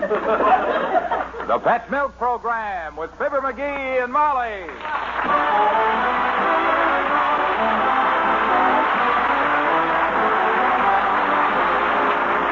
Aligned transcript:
The 0.00 1.58
Pet 1.58 1.90
Milk 1.90 2.16
Program 2.18 2.94
with 2.96 3.10
Fibber 3.12 3.40
McGee 3.40 4.04
and 4.04 4.12
Molly. 4.12 4.62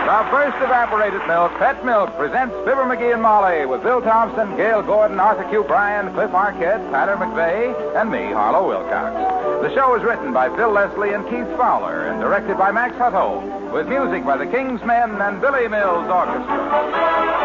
The 0.07 0.31
first 0.31 0.57
evaporated 0.63 1.21
milk, 1.27 1.53
Pet 1.59 1.85
Milk, 1.85 2.17
presents 2.17 2.55
Fibber 2.65 2.85
McGee 2.85 3.13
and 3.13 3.23
Molly 3.23 3.67
with 3.67 3.83
Bill 3.83 4.01
Thompson, 4.01 4.57
Gale 4.57 4.83
Gordon, 4.83 5.21
Arthur 5.21 5.45
Q. 5.51 5.63
Bryan, 5.65 6.13
Cliff 6.15 6.31
Arquette, 6.31 6.91
Patter 6.91 7.17
McVeigh, 7.17 8.01
and 8.01 8.11
me, 8.11 8.33
Harlow 8.33 8.67
Wilcox. 8.67 9.15
The 9.63 9.75
show 9.75 9.95
is 9.95 10.03
written 10.03 10.33
by 10.33 10.49
Phil 10.57 10.71
Leslie 10.73 11.13
and 11.13 11.25
Keith 11.29 11.57
Fowler 11.57 12.07
and 12.07 12.21
directed 12.21 12.57
by 12.57 12.73
Max 12.73 12.95
Hutto, 12.97 13.73
with 13.73 13.89
music 13.89 14.25
by 14.25 14.37
the 14.37 14.47
King's 14.47 14.83
Men 14.85 15.21
and 15.21 15.41
Billy 15.41 15.69
Mills 15.69 16.09
Orchestra. 16.09 17.36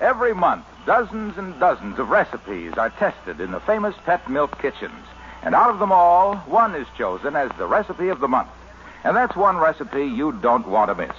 Every 0.00 0.34
month, 0.34 0.64
dozens 0.86 1.38
and 1.38 1.58
dozens 1.58 1.98
of 1.98 2.10
recipes 2.10 2.74
are 2.74 2.90
tested 2.90 3.40
in 3.40 3.52
the 3.52 3.60
famous 3.60 3.94
Pet 4.04 4.28
Milk 4.28 4.60
kitchens. 4.60 5.06
And 5.42 5.54
out 5.54 5.70
of 5.70 5.78
them 5.78 5.92
all, 5.92 6.36
one 6.36 6.74
is 6.74 6.86
chosen 6.96 7.36
as 7.36 7.50
the 7.56 7.66
recipe 7.66 8.08
of 8.08 8.20
the 8.20 8.28
month. 8.28 8.50
And 9.04 9.16
that's 9.16 9.34
one 9.34 9.56
recipe 9.56 10.04
you 10.04 10.32
don't 10.32 10.68
want 10.68 10.90
to 10.90 10.94
miss. 10.94 11.16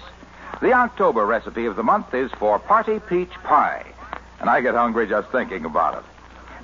The 0.62 0.74
October 0.74 1.26
recipe 1.26 1.66
of 1.66 1.76
the 1.76 1.84
month 1.84 2.14
is 2.14 2.32
for 2.34 2.60
party 2.60 3.00
peach 3.00 3.32
pie. 3.44 3.86
And 4.40 4.50
I 4.50 4.62
get 4.62 4.76
hungry 4.76 5.08
just 5.08 5.30
thinking 5.30 5.66
about 5.66 5.98
it. 5.98 6.04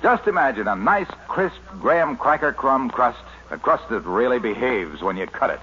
Just 0.02 0.28
imagine 0.28 0.68
a 0.68 0.76
nice, 0.76 1.08
crisp 1.26 1.60
graham 1.80 2.16
cracker 2.16 2.52
crumb 2.52 2.90
crust, 2.90 3.18
a 3.50 3.58
crust 3.58 3.88
that 3.88 4.00
really 4.00 4.38
behaves 4.38 5.02
when 5.02 5.16
you 5.16 5.26
cut 5.26 5.50
it. 5.50 5.60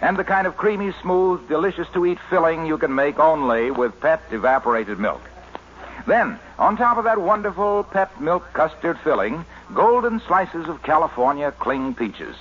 And 0.00 0.16
the 0.16 0.24
kind 0.24 0.46
of 0.46 0.56
creamy, 0.56 0.92
smooth, 1.00 1.48
delicious 1.48 1.88
to 1.94 2.04
eat 2.04 2.18
filling 2.28 2.66
you 2.66 2.78
can 2.78 2.94
make 2.94 3.18
only 3.18 3.70
with 3.70 4.00
pet 4.00 4.22
evaporated 4.30 4.98
milk. 4.98 5.20
Then, 6.06 6.38
on 6.58 6.76
top 6.76 6.98
of 6.98 7.04
that 7.04 7.20
wonderful 7.20 7.84
pet 7.84 8.20
milk 8.20 8.52
custard 8.52 8.98
filling, 9.00 9.44
golden 9.72 10.20
slices 10.20 10.68
of 10.68 10.82
California 10.82 11.52
cling 11.52 11.94
peaches. 11.94 12.36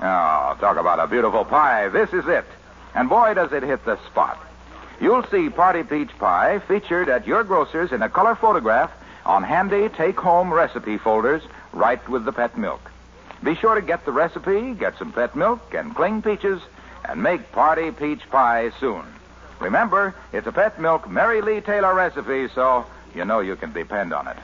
Oh, 0.00 0.56
talk 0.60 0.76
about 0.76 0.98
a 0.98 1.06
beautiful 1.06 1.44
pie. 1.44 1.88
This 1.88 2.12
is 2.12 2.26
it. 2.26 2.44
And 2.94 3.08
boy, 3.08 3.34
does 3.34 3.52
it 3.52 3.62
hit 3.62 3.84
the 3.84 3.96
spot. 4.06 4.38
You'll 5.00 5.24
see 5.24 5.50
Party 5.50 5.82
Peach 5.82 6.10
Pie 6.18 6.60
featured 6.60 7.08
at 7.08 7.26
your 7.26 7.44
grocer's 7.44 7.92
in 7.92 8.02
a 8.02 8.08
color 8.08 8.34
photograph 8.34 8.90
on 9.24 9.42
handy 9.42 9.88
take 9.88 10.18
home 10.18 10.52
recipe 10.52 10.98
folders 10.98 11.42
right 11.72 12.06
with 12.08 12.24
the 12.24 12.32
pet 12.32 12.56
milk. 12.58 12.90
Be 13.42 13.54
sure 13.54 13.74
to 13.74 13.82
get 13.82 14.04
the 14.04 14.12
recipe, 14.12 14.74
get 14.74 14.96
some 14.98 15.12
pet 15.12 15.34
milk, 15.34 15.74
and 15.74 15.94
cling 15.94 16.22
peaches, 16.22 16.60
and 17.08 17.22
make 17.22 17.52
Party 17.52 17.90
Peach 17.90 18.22
Pie 18.30 18.70
soon. 18.80 19.04
Remember, 19.60 20.14
it's 20.32 20.46
a 20.46 20.52
pet 20.52 20.80
milk 20.80 21.08
Mary 21.08 21.40
Lee 21.40 21.60
Taylor 21.60 21.94
recipe, 21.94 22.48
so 22.54 22.86
you 23.14 23.24
know 23.24 23.40
you 23.40 23.56
can 23.56 23.72
depend 23.72 24.12
on 24.12 24.28
it. 24.28 24.36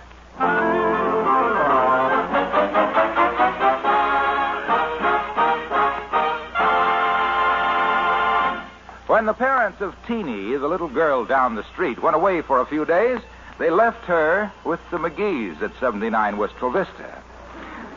When 9.07 9.27
the 9.27 9.35
parents 9.35 9.81
of 9.81 9.95
Teeny, 10.07 10.57
the 10.57 10.69
little 10.69 10.89
girl 10.89 11.25
down 11.25 11.55
the 11.55 11.65
street, 11.65 12.01
went 12.01 12.17
away 12.17 12.41
for 12.41 12.61
a 12.61 12.67
few 12.67 12.85
days, 12.85 13.21
they 13.59 13.69
left 13.69 14.07
her 14.07 14.51
with 14.65 14.81
the 14.91 14.99
McGees 14.99 15.61
at 15.61 15.79
79 15.79 16.39
Wistful 16.39 16.71
Vista. 16.71 17.23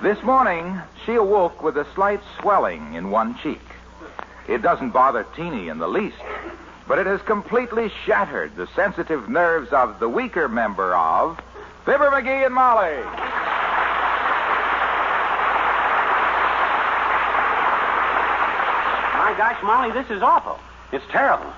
This 0.02 0.22
morning, 0.24 0.82
she 1.06 1.14
awoke 1.14 1.64
with 1.64 1.78
a 1.78 1.88
slight 1.96 2.20
swelling 2.42 2.96
in 2.96 3.12
one 3.12 3.38
cheek. 3.38 3.62
It 4.48 4.62
doesn't 4.62 4.90
bother 4.90 5.26
Teeny 5.36 5.70
in 5.70 5.78
the 5.78 5.88
least, 5.88 6.18
but 6.88 7.00
it 7.00 7.06
has 7.06 7.22
completely 7.22 7.92
shattered 8.06 8.56
the 8.56 8.68
sensitive 8.76 9.30
nerves 9.30 9.72
of 9.72 10.00
the 10.00 10.10
weaker 10.10 10.50
member 10.50 10.96
of 10.96 11.40
Fibber 11.86 12.10
McGee 12.10 12.46
and 12.46 12.54
Molly. 12.54 13.02
My 19.18 19.34
gosh, 19.38 19.64
Molly, 19.64 19.92
this 19.92 20.10
is 20.10 20.22
awful. 20.22 20.60
It's 20.92 21.06
terrible. 21.10 21.52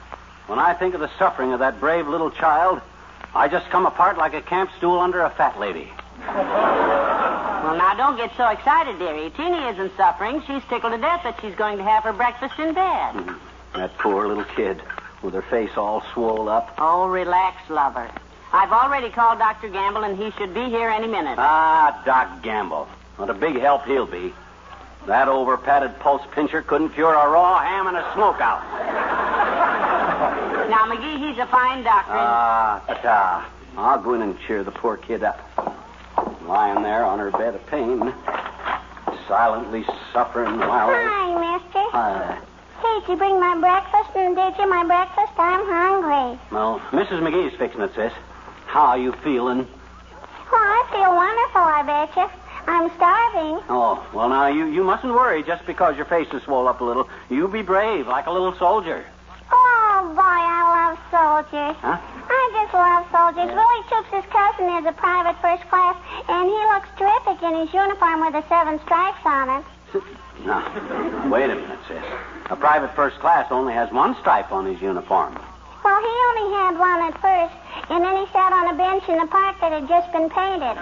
When 0.48 0.60
I 0.60 0.74
think 0.74 0.94
of 0.94 1.02
the 1.02 1.10
suffering 1.18 1.54
of 1.54 1.60
that 1.60 1.80
brave 1.80 2.08
little 2.08 2.30
child, 2.30 2.82
I 3.34 3.48
just 3.48 3.68
come 3.70 3.88
apart 3.88 4.18
like 4.18 4.36
a 4.36 4.42
camp 4.42 4.70
stool 4.78 5.00
under 5.00 5.22
a 5.22 5.30
fat 5.32 5.60
lady. 5.60 5.92
Now, 7.78 7.94
don't 7.96 8.18
get 8.18 8.36
so 8.38 8.48
excited, 8.50 9.00
dearie. 9.00 9.30
Teeny 9.32 9.68
isn't 9.70 9.96
suffering. 9.98 10.42
She's 10.48 10.64
tickled 10.70 10.94
to 10.94 10.98
death 10.98 11.24
that 11.24 11.40
she's 11.42 11.56
going 11.56 11.78
to 11.78 11.84
have 11.84 12.04
her 12.04 12.14
breakfast 12.14 12.58
in 12.58 12.74
bed. 12.74 13.16
Mm-hmm. 13.16 13.80
That 13.80 13.98
poor 13.98 14.28
little 14.28 14.46
kid 14.56 14.82
with 15.22 15.34
her 15.34 15.42
face 15.42 15.72
all 15.76 16.02
swole 16.14 16.48
up. 16.48 16.74
Oh, 16.78 17.08
relax, 17.08 17.70
lover. 17.70 18.10
I've 18.54 18.72
already 18.72 19.10
called 19.10 19.40
Dr. 19.40 19.68
Gamble, 19.70 20.04
and 20.04 20.18
he 20.18 20.32
should 20.32 20.54
be 20.54 20.66
here 20.66 20.90
any 20.90 21.08
minute. 21.08 21.36
Ah, 21.38 22.02
Doc 22.06 22.42
Gamble. 22.42 22.88
What 23.18 23.30
a 23.30 23.34
big 23.34 23.60
help 23.60 23.86
he'll 23.86 24.06
be. 24.06 24.34
That 25.08 25.28
over-padded 25.28 26.00
pulse 26.00 26.24
pincher 26.32 26.62
couldn't 26.62 26.90
cure 26.92 27.14
a 27.14 27.30
raw 27.30 27.60
ham 27.60 27.88
and 27.88 27.98
a 27.98 28.04
smokeout. 28.14 28.64
Now, 30.70 30.86
McGee, 30.86 31.30
he's 31.30 31.38
a 31.38 31.46
fine 31.48 31.84
doctor. 31.84 32.14
Ah, 32.16 32.82
ta 33.02 33.50
I'll 33.78 34.02
go 34.02 34.14
in 34.14 34.22
and 34.22 34.40
cheer 34.48 34.64
the 34.64 34.72
poor 34.72 34.96
kid 34.98 35.24
up. 35.24 35.75
Lying 36.48 36.84
there 36.84 37.04
on 37.04 37.18
her 37.20 37.32
bed 37.32 37.56
of 37.56 37.66
pain, 37.68 38.14
silently 39.28 39.84
suffering 40.14 40.60
while. 40.60 40.90
Hi, 40.90 41.58
mister. 41.58 41.80
Hi. 41.90 42.40
Did 42.82 43.10
you 43.10 43.18
bring 43.18 43.40
my 43.40 43.58
breakfast? 43.60 44.16
And 44.16 44.36
did 44.36 44.56
you 44.60 44.70
my 44.70 44.84
breakfast? 44.84 45.34
I'm 45.38 45.66
hungry. 45.66 46.40
Well, 46.52 46.80
Mrs. 46.92 47.22
McGee's 47.22 47.56
fixing 47.58 47.82
it, 47.82 47.96
sis. 47.96 48.14
How 48.68 48.86
are 48.86 48.98
you 48.98 49.14
feeling? 49.24 49.66
Oh, 50.52 50.54
I 50.54 50.86
feel 50.92 51.16
wonderful, 51.16 51.62
I 51.62 51.82
bet 51.84 52.16
you. 52.16 52.30
I'm 52.68 52.90
starving. 52.96 53.64
Oh, 53.70 54.06
well, 54.14 54.30
now, 54.30 54.48
you, 54.48 54.68
you 54.68 54.84
mustn't 54.84 55.14
worry 55.14 55.42
just 55.44 55.66
because 55.66 55.96
your 55.96 56.06
face 56.06 56.28
is 56.32 56.44
swollen 56.44 56.68
up 56.68 56.82
a 56.82 56.84
little. 56.84 57.10
You 57.30 57.48
be 57.48 57.64
brave, 57.64 58.08
like 58.08 58.28
a 58.28 58.32
little 58.32 58.54
soldier. 58.56 59.04
Oh, 59.52 60.14
boy, 60.16 60.22
I 60.22 60.62
love 60.76 61.00
soldiers. 61.10 61.76
Huh? 61.82 61.98
Love 62.76 63.08
soldiers. 63.10 63.56
Willie 63.56 63.84
Chooks, 63.88 64.12
his 64.12 64.26
cousin, 64.36 64.68
is 64.76 64.86
a 64.86 64.92
private 64.92 65.40
first 65.40 65.64
class, 65.70 65.96
and 66.28 66.50
he 66.50 66.60
looks 66.76 66.90
terrific 67.00 67.42
in 67.42 67.56
his 67.56 67.74
uniform 67.74 68.20
with 68.20 68.34
the 68.34 68.44
seven 68.50 68.82
stripes 68.84 69.24
on 69.24 69.48
it. 69.48 69.66
Now, 70.44 70.60
wait 71.32 71.50
a 71.50 71.56
minute, 71.56 71.80
sis. 71.88 72.04
A 72.50 72.56
private 72.58 72.94
first 72.94 73.18
class 73.20 73.50
only 73.50 73.72
has 73.74 73.90
one 73.94 74.14
stripe 74.20 74.52
on 74.52 74.66
his 74.66 74.82
uniform. 74.82 75.40
Well, 75.86 76.02
he 76.02 76.14
only 76.28 76.54
had 76.54 76.78
one 76.78 77.02
at 77.08 77.16
first, 77.24 77.56
and 77.90 78.04
then 78.04 78.18
he 78.18 78.26
sat 78.34 78.52
on 78.52 78.68
a 78.68 78.78
bench 78.78 79.08
in 79.08 79.20
the 79.20 79.28
park 79.28 79.56
that 79.62 79.72
had 79.72 79.88
just 79.88 80.12
been 80.12 80.30
painted. 80.30 80.76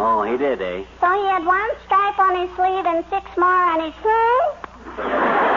Oh, 0.00 0.22
he 0.24 0.38
did, 0.38 0.62
eh? 0.62 0.84
So 1.00 1.12
he 1.12 1.26
had 1.28 1.44
one 1.44 1.68
stripe 1.84 2.18
on 2.18 2.34
his 2.40 2.48
sleeve 2.56 2.86
and 2.86 3.04
six 3.10 3.28
more 3.36 3.46
on 3.46 3.80
his 3.84 3.94
hmm? 4.00 5.49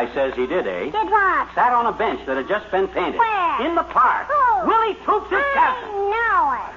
I 0.00 0.08
says 0.14 0.32
he 0.34 0.46
did, 0.46 0.66
eh? 0.66 0.84
Did 0.84 0.94
what? 0.94 1.48
Sat 1.54 1.74
on 1.74 1.84
a 1.84 1.92
bench 1.92 2.24
that 2.24 2.38
had 2.38 2.48
just 2.48 2.70
been 2.70 2.88
painted. 2.88 3.18
Where? 3.18 3.66
In 3.66 3.74
the 3.74 3.82
park. 3.82 4.28
Who? 4.28 4.66
Willie 4.66 4.94
Toops' 5.04 5.28
I 5.30 5.44
Captain. 5.52 5.92
know 6.08 6.56
it. 6.56 6.72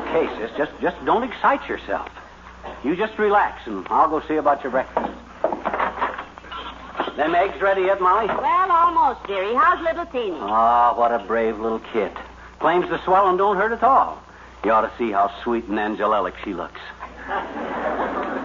okay, 0.00 0.26
sis, 0.38 0.50
just, 0.56 0.72
just 0.80 0.96
don't 1.04 1.24
excite 1.24 1.68
yourself. 1.68 2.08
You 2.82 2.96
just 2.96 3.18
relax, 3.18 3.66
and 3.66 3.86
I'll 3.90 4.08
go 4.08 4.26
see 4.26 4.36
about 4.36 4.62
your 4.62 4.70
breakfast. 4.70 5.12
Them 7.18 7.34
eggs 7.34 7.60
ready 7.60 7.82
yet, 7.82 8.00
Molly? 8.00 8.28
Well, 8.28 8.72
almost, 8.72 9.26
dearie. 9.26 9.54
How's 9.54 9.82
little 9.84 10.06
Teeny? 10.06 10.38
Ah, 10.40 10.94
what 10.96 11.12
a 11.12 11.18
brave 11.18 11.58
little 11.58 11.80
kid. 11.92 12.12
Claims 12.60 12.88
the 12.88 13.02
swelling 13.04 13.36
don't 13.36 13.58
hurt 13.58 13.72
at 13.72 13.82
all. 13.82 14.22
You 14.64 14.72
ought 14.72 14.82
to 14.82 14.92
see 14.98 15.10
how 15.10 15.32
sweet 15.42 15.64
and 15.64 15.78
angelic 15.78 16.34
she 16.44 16.52
looks. 16.52 16.80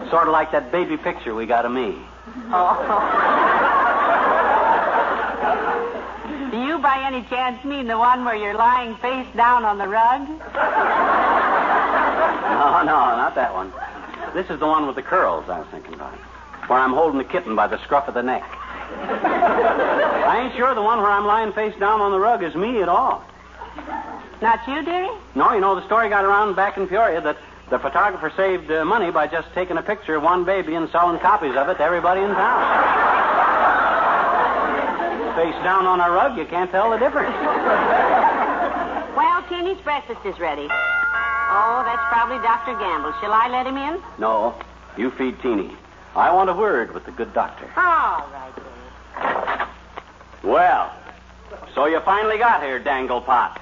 sort 0.10 0.28
of 0.28 0.32
like 0.32 0.52
that 0.52 0.72
baby 0.72 0.96
picture 0.96 1.36
we 1.36 1.46
got 1.46 1.66
of 1.66 1.72
me. 1.72 1.98
Oh. 2.52 3.92
Do 6.52 6.58
you 6.64 6.80
by 6.80 7.04
any 7.06 7.24
chance 7.24 7.64
mean 7.66 7.88
the 7.88 7.98
one 7.98 8.24
where 8.24 8.36
you're 8.36 8.56
lying 8.56 8.96
face 8.98 9.28
down 9.36 9.66
on 9.66 9.78
the 9.78 9.88
rug? 9.88 10.22
No, 12.56 12.82
no, 12.84 13.16
not 13.18 13.36
that 13.36 13.54
one. 13.54 13.74
This 14.34 14.50
is 14.50 14.60
the 14.60 14.68
one 14.68 14.88
with 14.88 14.96
the 14.96 15.02
curls 15.02 15.50
I 15.50 15.60
was 15.60 15.68
thinking 15.70 15.94
about. 15.96 16.14
Where 16.68 16.80
I'm 16.80 16.94
holding 16.94 17.18
the 17.18 17.26
kitten 17.26 17.58
by 17.58 17.68
the 17.68 17.78
scruff 17.84 18.08
of 18.08 18.14
the 18.14 18.24
neck. 18.24 18.44
I 18.46 20.44
ain't 20.46 20.56
sure 20.56 20.74
the 20.74 20.82
one 20.82 21.00
where 21.00 21.12
I'm 21.12 21.26
lying 21.26 21.52
face 21.52 21.78
down 21.78 22.00
on 22.00 22.12
the 22.12 22.20
rug 22.20 22.42
is 22.42 22.56
me 22.56 22.82
at 22.82 22.88
all. 22.88 23.24
Not 24.42 24.68
you, 24.68 24.84
dearie? 24.84 25.10
No, 25.34 25.54
you 25.54 25.62
know, 25.62 25.76
the 25.76 25.86
story 25.86 26.10
got 26.10 26.26
around 26.26 26.56
back 26.56 26.78
in 26.78 26.88
Peoria 26.88 27.22
that 27.22 27.38
the 27.70 27.80
photographer 27.80 28.32
saved 28.36 28.70
uh, 28.70 28.86
money 28.86 29.12
by 29.12 29.28
just 29.28 29.48
taking 29.54 29.78
a 29.78 29.82
picture 29.82 30.16
of 30.16 30.24
one 30.24 30.46
baby 30.46 30.76
and 30.76 30.90
selling 30.92 31.20
copies 31.20 31.56
of 31.56 31.70
it 31.70 31.76
to 31.76 31.84
everybody 31.84 32.22
in 32.22 32.28
town. 32.28 33.06
Face 35.36 35.64
down 35.64 35.86
on 35.86 36.00
a 36.00 36.10
rug, 36.12 36.38
you 36.38 36.46
can't 36.46 36.70
tell 36.72 36.92
the 36.92 36.98
difference. 36.98 37.36
Well, 39.16 39.44
Teeny's 39.50 39.82
breakfast 39.84 40.22
is 40.26 40.38
ready. 40.40 40.68
Oh, 40.70 41.84
that's 41.86 42.04
probably 42.12 42.38
Dr. 42.38 42.78
Gamble. 42.78 43.14
Shall 43.22 43.34
I 43.34 43.48
let 43.50 43.66
him 43.66 43.78
in? 43.78 44.02
No, 44.20 44.56
you 44.98 45.12
feed 45.12 45.40
Teeny. 45.42 45.72
I 46.16 46.32
want 46.34 46.50
a 46.50 46.54
word 46.54 46.94
with 46.94 47.06
the 47.06 47.12
good 47.12 47.34
doctor. 47.34 47.66
All 47.76 48.28
right, 48.32 48.54
dearie. 48.56 50.54
Well, 50.54 50.94
so 51.74 51.86
you 51.86 52.00
finally 52.02 52.38
got 52.38 52.62
here, 52.62 52.80
Danglepot. 52.80 53.60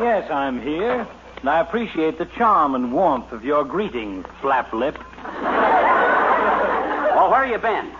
Yes, 0.00 0.30
I'm 0.30 0.60
here. 0.60 1.06
And 1.40 1.48
I 1.48 1.60
appreciate 1.60 2.18
the 2.18 2.26
charm 2.26 2.74
and 2.74 2.92
warmth 2.92 3.32
of 3.32 3.44
your 3.44 3.64
greeting, 3.64 4.24
flap 4.40 4.72
lip. 4.72 4.98
Well, 7.14 7.30
where 7.30 7.46
you 7.46 7.58
been? 7.58 7.92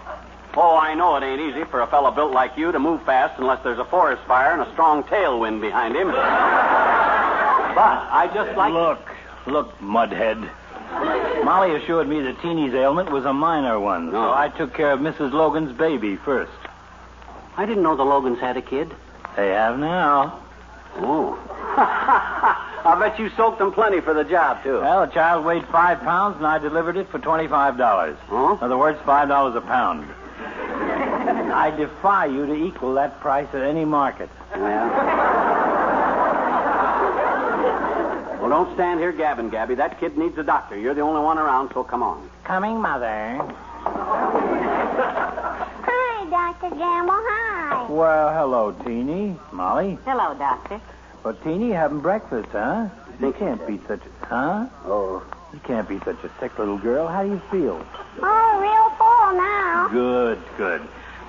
Oh, 0.54 0.76
I 0.76 0.94
know 0.94 1.16
it 1.16 1.22
ain't 1.22 1.40
easy 1.40 1.64
for 1.64 1.82
a 1.82 1.86
fellow 1.86 2.10
built 2.10 2.32
like 2.32 2.56
you 2.56 2.72
to 2.72 2.78
move 2.78 3.02
fast 3.04 3.38
unless 3.38 3.62
there's 3.62 3.78
a 3.78 3.84
forest 3.84 4.22
fire 4.26 4.52
and 4.52 4.62
a 4.62 4.72
strong 4.72 5.04
tailwind 5.04 5.60
behind 5.60 5.94
him. 5.94 6.08
But 6.08 6.18
I 8.10 8.28
just 8.34 8.56
like. 8.56 8.72
Look, 8.72 8.98
look, 9.46 9.78
mudhead. 9.78 10.50
Molly 11.44 11.76
assured 11.76 12.08
me 12.08 12.22
that 12.22 12.40
Teeny's 12.42 12.74
ailment 12.74 13.10
was 13.12 13.24
a 13.24 13.32
minor 13.32 13.78
one, 13.78 14.10
so 14.10 14.16
oh. 14.16 14.32
I 14.32 14.48
took 14.48 14.74
care 14.74 14.90
of 14.90 15.00
Mrs. 15.00 15.32
Logan's 15.32 15.76
baby 15.76 16.16
first. 16.16 16.50
I 17.56 17.66
didn't 17.66 17.82
know 17.82 17.94
the 17.94 18.04
Logans 18.04 18.40
had 18.40 18.56
a 18.56 18.62
kid. 18.62 18.90
They 19.36 19.48
have 19.48 19.78
now. 19.78 20.40
Oh. 20.96 21.38
I 22.84 22.96
bet 22.98 23.18
you 23.18 23.28
soaked 23.36 23.58
them 23.58 23.72
plenty 23.72 24.00
for 24.00 24.14
the 24.14 24.24
job, 24.24 24.62
too. 24.62 24.80
Well, 24.80 25.06
the 25.06 25.12
child 25.12 25.44
weighed 25.44 25.66
five 25.66 26.00
pounds, 26.00 26.36
and 26.38 26.46
I 26.46 26.58
delivered 26.58 26.96
it 26.96 27.08
for 27.10 27.18
twenty-five 27.18 27.76
dollars. 27.76 28.16
Huh? 28.26 28.56
In 28.58 28.62
other 28.64 28.78
words, 28.78 28.98
five 29.04 29.28
dollars 29.28 29.54
a 29.56 29.60
pound. 29.60 30.08
I 31.52 31.70
defy 31.76 32.26
you 32.26 32.46
to 32.46 32.54
equal 32.54 32.94
that 32.94 33.20
price 33.20 33.48
at 33.52 33.62
any 33.62 33.84
market. 33.84 34.30
Yeah. 34.52 34.88
Well, 38.40 38.50
don't 38.50 38.74
stand 38.74 39.00
here 39.00 39.12
gabbing, 39.12 39.50
Gabby. 39.50 39.74
That 39.74 39.98
kid 40.00 40.16
needs 40.16 40.38
a 40.38 40.42
doctor. 40.42 40.78
You're 40.78 40.94
the 40.94 41.02
only 41.02 41.20
one 41.20 41.36
around, 41.38 41.70
so 41.74 41.84
come 41.84 42.02
on. 42.02 42.30
Coming, 42.44 42.80
mother. 42.80 43.36
Hi, 45.84 46.24
Dr. 46.30 46.70
Gamble. 46.76 47.12
Hi. 47.14 47.77
Well, 47.88 48.34
hello, 48.34 48.72
Teeny. 48.84 49.34
Molly. 49.50 49.98
Hello, 50.04 50.34
Doctor. 50.34 50.78
Well, 51.24 51.32
Teeny, 51.42 51.68
you 51.68 51.72
having 51.72 52.00
breakfast, 52.00 52.50
huh? 52.52 52.88
You 53.18 53.32
can't 53.32 53.66
be 53.66 53.80
such 53.88 54.02
a... 54.04 54.26
Huh? 54.26 54.68
Oh. 54.84 55.24
You 55.54 55.58
can't 55.60 55.88
be 55.88 55.98
such 56.00 56.22
a 56.22 56.30
sick 56.38 56.58
little 56.58 56.76
girl. 56.76 57.08
How 57.08 57.22
do 57.22 57.30
you 57.30 57.40
feel? 57.50 57.82
Oh, 58.20 58.60
real 58.60 58.90
full 58.98 59.32
now. 59.38 59.88
Good, 59.90 60.38
good. 60.58 60.82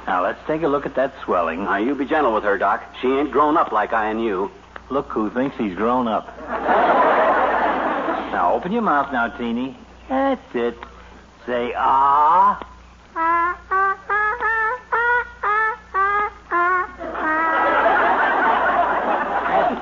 Now, 0.06 0.22
let's 0.22 0.46
take 0.48 0.64
a 0.64 0.68
look 0.68 0.86
at 0.86 0.96
that 0.96 1.14
swelling. 1.24 1.64
Now, 1.64 1.78
you 1.78 1.96
be 1.96 2.04
gentle 2.04 2.34
with 2.34 2.44
her, 2.44 2.58
Doc. 2.58 2.84
She 3.02 3.08
ain't 3.08 3.32
grown 3.32 3.56
up 3.56 3.72
like 3.72 3.94
I 3.94 4.10
and 4.10 4.22
you. 4.22 4.52
Look 4.90 5.08
who 5.08 5.30
thinks 5.30 5.56
he's 5.56 5.76
grown 5.76 6.10
up. 6.10 6.38
now, 8.34 8.52
open 8.54 8.74
your 8.74 8.82
mouth 8.82 9.14
now, 9.14 9.30
Teeny. 9.30 9.78
That's 10.10 10.56
it. 10.56 10.78
Say, 11.46 11.74
ah, 11.78 12.60
ah, 13.16 13.49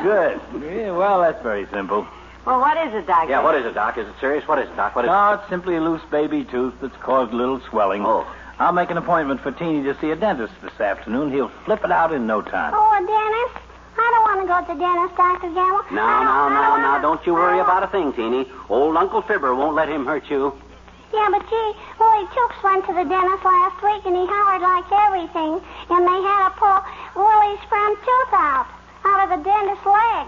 good. 0.04 0.40
Yeah, 0.64 0.92
well, 0.92 1.22
that's 1.22 1.42
very 1.44 1.66
simple. 1.72 2.08
Well, 2.46 2.60
what 2.62 2.78
is 2.88 2.94
it, 2.94 3.06
Doctor? 3.08 3.30
Yeah, 3.30 3.44
what 3.44 3.56
is 3.56 3.66
it, 3.66 3.74
Doc? 3.74 3.98
Is 3.98 4.08
it 4.08 4.14
serious? 4.22 4.48
What 4.48 4.60
is 4.60 4.70
it, 4.70 4.76
Doc? 4.76 4.96
What 4.96 5.04
is 5.06 5.10
No, 5.10 5.34
it's 5.34 5.50
simply 5.50 5.76
a 5.76 5.82
loose 5.82 6.02
baby 6.10 6.46
tooth 6.46 6.74
that's 6.82 6.96
caused 6.98 7.34
a 7.34 7.36
little 7.36 7.60
swelling. 7.70 8.06
Oh. 8.06 8.26
I'll 8.60 8.72
make 8.74 8.90
an 8.90 8.98
appointment 8.98 9.42
for 9.42 9.52
Teeny 9.52 9.84
to 9.84 10.00
see 10.00 10.10
a 10.12 10.16
dentist 10.16 10.54
this 10.64 10.80
afternoon. 10.80 11.32
He'll 11.32 11.50
flip 11.66 11.84
it 11.84 11.92
out 11.92 12.12
in 12.14 12.26
no 12.26 12.42
time. 12.42 12.74
Oh, 12.76 12.90
a 12.96 13.00
dentist? 13.06 13.64
I 14.00 14.08
don't 14.14 14.24
want 14.26 14.42
to 14.42 14.48
go 14.48 14.58
to 14.62 14.68
the 14.74 14.80
dentist, 14.80 15.16
Dr. 15.18 15.54
Gamble. 15.54 15.84
No, 15.92 16.02
I 16.02 16.24
no, 16.24 16.32
don't- 16.32 16.54
no, 16.54 16.62
don't 16.62 16.82
no. 16.82 16.88
wanna- 16.90 17.02
Don't 17.02 17.26
you 17.28 17.34
worry 17.34 17.60
about 17.60 17.84
a 17.84 17.88
thing, 17.88 18.14
Teeny. 18.14 18.50
Old 18.70 18.96
Uncle 18.96 19.22
Fibber 19.22 19.54
won't 19.54 19.76
let 19.76 19.90
him 19.90 20.06
hurt 20.06 20.30
you. 20.30 20.54
Yeah, 21.14 21.28
but 21.32 21.44
gee, 21.50 21.72
Willie 22.00 22.26
Chooks 22.34 22.64
went 22.64 22.86
to 22.86 22.94
the 22.94 23.04
dentist 23.06 23.44
last 23.46 23.82
week 23.84 24.06
and 24.06 24.16
he 24.16 24.26
hollered 24.28 24.62
like 24.62 24.92
everything. 24.92 25.62
And 25.90 26.08
they 26.08 26.22
had 26.22 26.50
to 26.50 26.52
pull 26.58 26.80
Willie's 27.24 27.60
front 27.70 27.98
tooth 28.00 28.34
out, 28.34 28.68
out 29.08 29.24
of 29.24 29.38
the 29.38 29.44
dentist's 29.44 29.86
leg. 29.86 30.28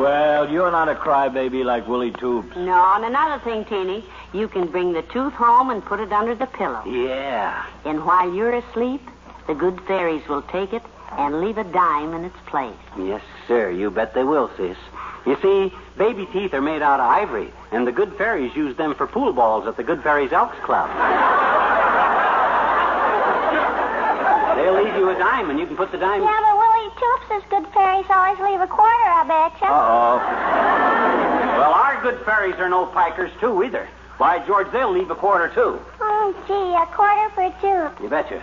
Well, 0.00 0.50
you're 0.50 0.70
not 0.70 0.88
a 0.88 0.94
crybaby 0.94 1.64
like 1.64 1.86
Willie 1.88 2.12
Toops. 2.12 2.56
No, 2.56 2.94
and 2.94 3.04
another 3.04 3.42
thing, 3.42 3.64
Teeny, 3.64 4.04
you 4.32 4.48
can 4.48 4.66
bring 4.66 4.92
the 4.92 5.02
tooth 5.02 5.32
home 5.32 5.70
and 5.70 5.84
put 5.84 6.00
it 6.00 6.12
under 6.12 6.34
the 6.34 6.46
pillow. 6.46 6.82
Yeah. 6.86 7.66
And 7.84 8.04
while 8.04 8.32
you're 8.34 8.54
asleep, 8.54 9.00
the 9.46 9.54
good 9.54 9.80
fairies 9.82 10.26
will 10.28 10.42
take 10.42 10.72
it 10.72 10.82
and 11.12 11.40
leave 11.40 11.58
a 11.58 11.64
dime 11.64 12.12
in 12.14 12.24
its 12.24 12.36
place. 12.46 12.74
Yes, 12.98 13.22
sir. 13.46 13.70
You 13.70 13.90
bet 13.90 14.14
they 14.14 14.24
will, 14.24 14.50
sis. 14.56 14.76
You 15.26 15.36
see, 15.40 15.72
baby 15.96 16.26
teeth 16.32 16.52
are 16.52 16.60
made 16.60 16.82
out 16.82 17.00
of 17.00 17.06
ivory, 17.06 17.50
and 17.72 17.86
the 17.86 17.92
good 17.92 18.16
fairies 18.16 18.54
use 18.54 18.76
them 18.76 18.94
for 18.94 19.06
pool 19.06 19.32
balls 19.32 19.66
at 19.66 19.76
the 19.76 19.82
Good 19.82 20.02
Fairies 20.02 20.32
Elks 20.32 20.58
Club. 20.64 20.90
They'll 24.56 24.82
leave 24.82 24.94
you 24.94 25.10
a 25.10 25.14
dime, 25.18 25.50
and 25.50 25.58
you 25.58 25.66
can 25.66 25.76
put 25.76 25.90
the 25.92 25.98
dime. 25.98 26.22
Yeah, 26.22 26.40
but 26.40 26.56
Willie 26.56 26.90
Chooks' 26.96 27.48
good 27.50 27.66
fairies 27.72 28.06
always 28.08 28.38
leave 28.40 28.60
a 28.60 28.66
quarter, 28.66 29.08
I 29.10 29.24
betcha. 29.26 29.66
Uh-oh. 29.66 30.16
Well, 31.58 31.72
our 31.72 32.00
good 32.02 32.24
fairies 32.24 32.56
are 32.56 32.68
no 32.68 32.86
pikers, 32.86 33.32
too, 33.40 33.62
either. 33.62 33.88
By 34.18 34.38
George, 34.46 34.70
they'll 34.72 34.92
leave 34.92 35.10
a 35.10 35.14
quarter, 35.14 35.48
too. 35.54 35.80
Oh, 36.00 36.34
gee, 36.46 36.74
a 36.74 36.86
quarter 36.94 37.28
for 37.34 37.42
a 37.42 37.52
tooth. 37.60 38.00
You 38.02 38.08
betcha. 38.08 38.40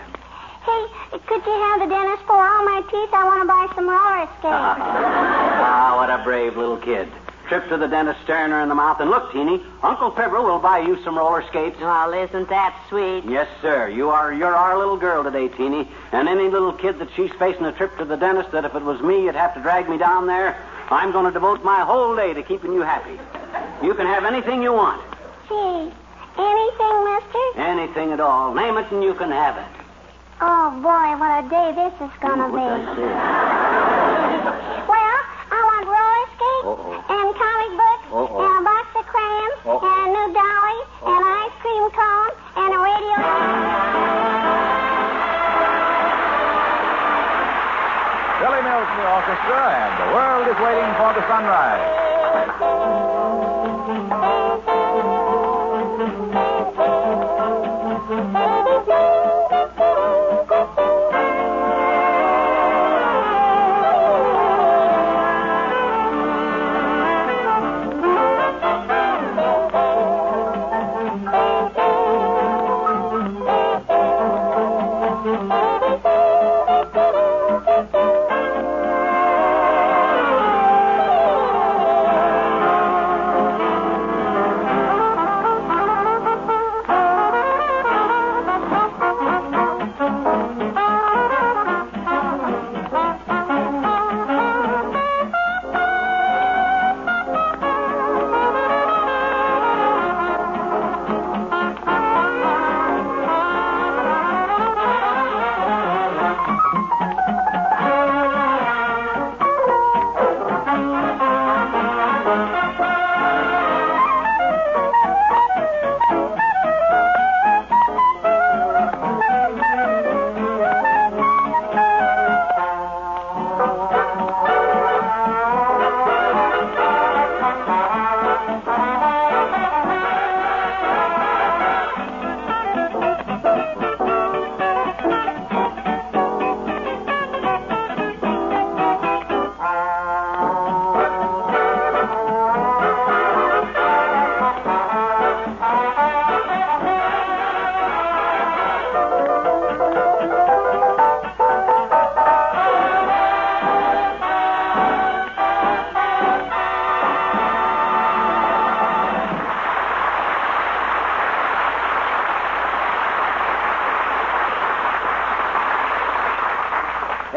Hey, 0.64 0.86
could 1.26 1.44
you 1.44 1.52
have 1.52 1.80
the 1.80 1.86
dentist 1.86 2.24
pull 2.26 2.36
all 2.36 2.64
my 2.64 2.82
teeth? 2.90 3.10
I 3.12 3.24
want 3.24 3.42
to 3.42 3.48
buy 3.48 3.66
some 3.74 3.88
roller 3.88 4.28
skates. 4.38 4.44
ah, 4.44 5.96
what 5.96 6.08
a 6.08 6.22
brave 6.22 6.56
little 6.56 6.76
kid. 6.76 7.08
Trip 7.48 7.68
to 7.68 7.76
the 7.76 7.86
dentist 7.86 8.20
staring 8.24 8.50
her 8.50 8.60
in 8.60 8.68
the 8.68 8.74
mouth. 8.74 9.00
And 9.00 9.10
look, 9.10 9.32
Teeny, 9.32 9.62
Uncle 9.82 10.10
Fibber 10.12 10.40
will 10.40 10.58
buy 10.58 10.78
you 10.78 11.02
some 11.02 11.18
roller 11.18 11.42
skates. 11.48 11.78
Well, 11.80 12.12
isn't 12.12 12.48
that 12.48 12.74
sweet? 12.88 13.24
Yes, 13.24 13.48
sir. 13.60 13.88
You 13.88 14.10
are 14.10 14.32
you're 14.32 14.54
our 14.54 14.78
little 14.78 14.96
girl 14.96 15.22
today, 15.24 15.48
Teeny. 15.48 15.88
And 16.12 16.28
any 16.28 16.48
little 16.48 16.72
kid 16.72 16.98
that 16.98 17.08
she's 17.14 17.30
facing 17.32 17.64
a 17.66 17.72
trip 17.72 17.96
to 17.98 18.04
the 18.04 18.16
dentist 18.16 18.52
that 18.52 18.64
if 18.64 18.74
it 18.74 18.82
was 18.82 19.00
me, 19.02 19.24
you'd 19.24 19.34
have 19.34 19.54
to 19.54 19.60
drag 19.60 19.88
me 19.88 19.98
down 19.98 20.26
there. 20.26 20.56
I'm 20.90 21.12
going 21.12 21.26
to 21.26 21.30
devote 21.32 21.64
my 21.64 21.80
whole 21.80 22.14
day 22.16 22.34
to 22.34 22.42
keeping 22.42 22.72
you 22.72 22.82
happy. 22.82 23.18
You 23.84 23.94
can 23.94 24.06
have 24.06 24.24
anything 24.24 24.62
you 24.62 24.72
want. 24.72 25.02
Gee, 25.48 25.92
anything, 26.38 27.04
mister? 27.04 27.58
Anything 27.60 28.12
at 28.12 28.20
all. 28.20 28.54
Name 28.54 28.76
it 28.78 28.90
and 28.92 29.02
you 29.02 29.14
can 29.14 29.30
have 29.30 29.56
it. 29.56 29.82
Oh, 30.40 30.70
boy, 30.82 31.16
what 31.22 31.44
a 31.44 31.48
day 31.48 31.70
this 31.74 31.94
is 32.02 32.14
going 32.20 32.38
to 32.38 32.48
be. 32.50 32.58
did 32.58 32.82
I 32.82 32.94
say? 32.96 33.12
Well, 34.90 35.18
I 35.54 35.60
want 35.70 35.86
Uh-oh. 36.62 36.94
and 36.94 37.28
comic 37.34 37.72
books 37.74 38.06
Uh-oh. 38.14 38.38
and 38.46 38.54
a 38.54 38.62
box 38.62 38.86
of 38.94 39.04
crayons 39.10 39.56
Uh-oh. 39.66 39.82
and 39.82 40.06
a 40.06 40.14
new 40.14 40.28
dolly 40.30 40.78
and 41.10 41.18
an 41.18 41.34
ice 41.42 41.56
cream 41.58 41.86
cone 41.90 42.32
and 42.54 42.70
a 42.70 42.78
radio. 42.78 44.22
Billy 48.42 48.62
Mills 48.66 48.88
in 48.90 48.96
the 48.98 49.06
orchestra, 49.10 49.60
and 49.70 49.92
the 50.02 50.08
world 50.14 50.46
is 50.50 50.58
waiting 50.58 50.90
for 50.98 51.10
the 51.14 51.22
sunrise. 51.30 52.71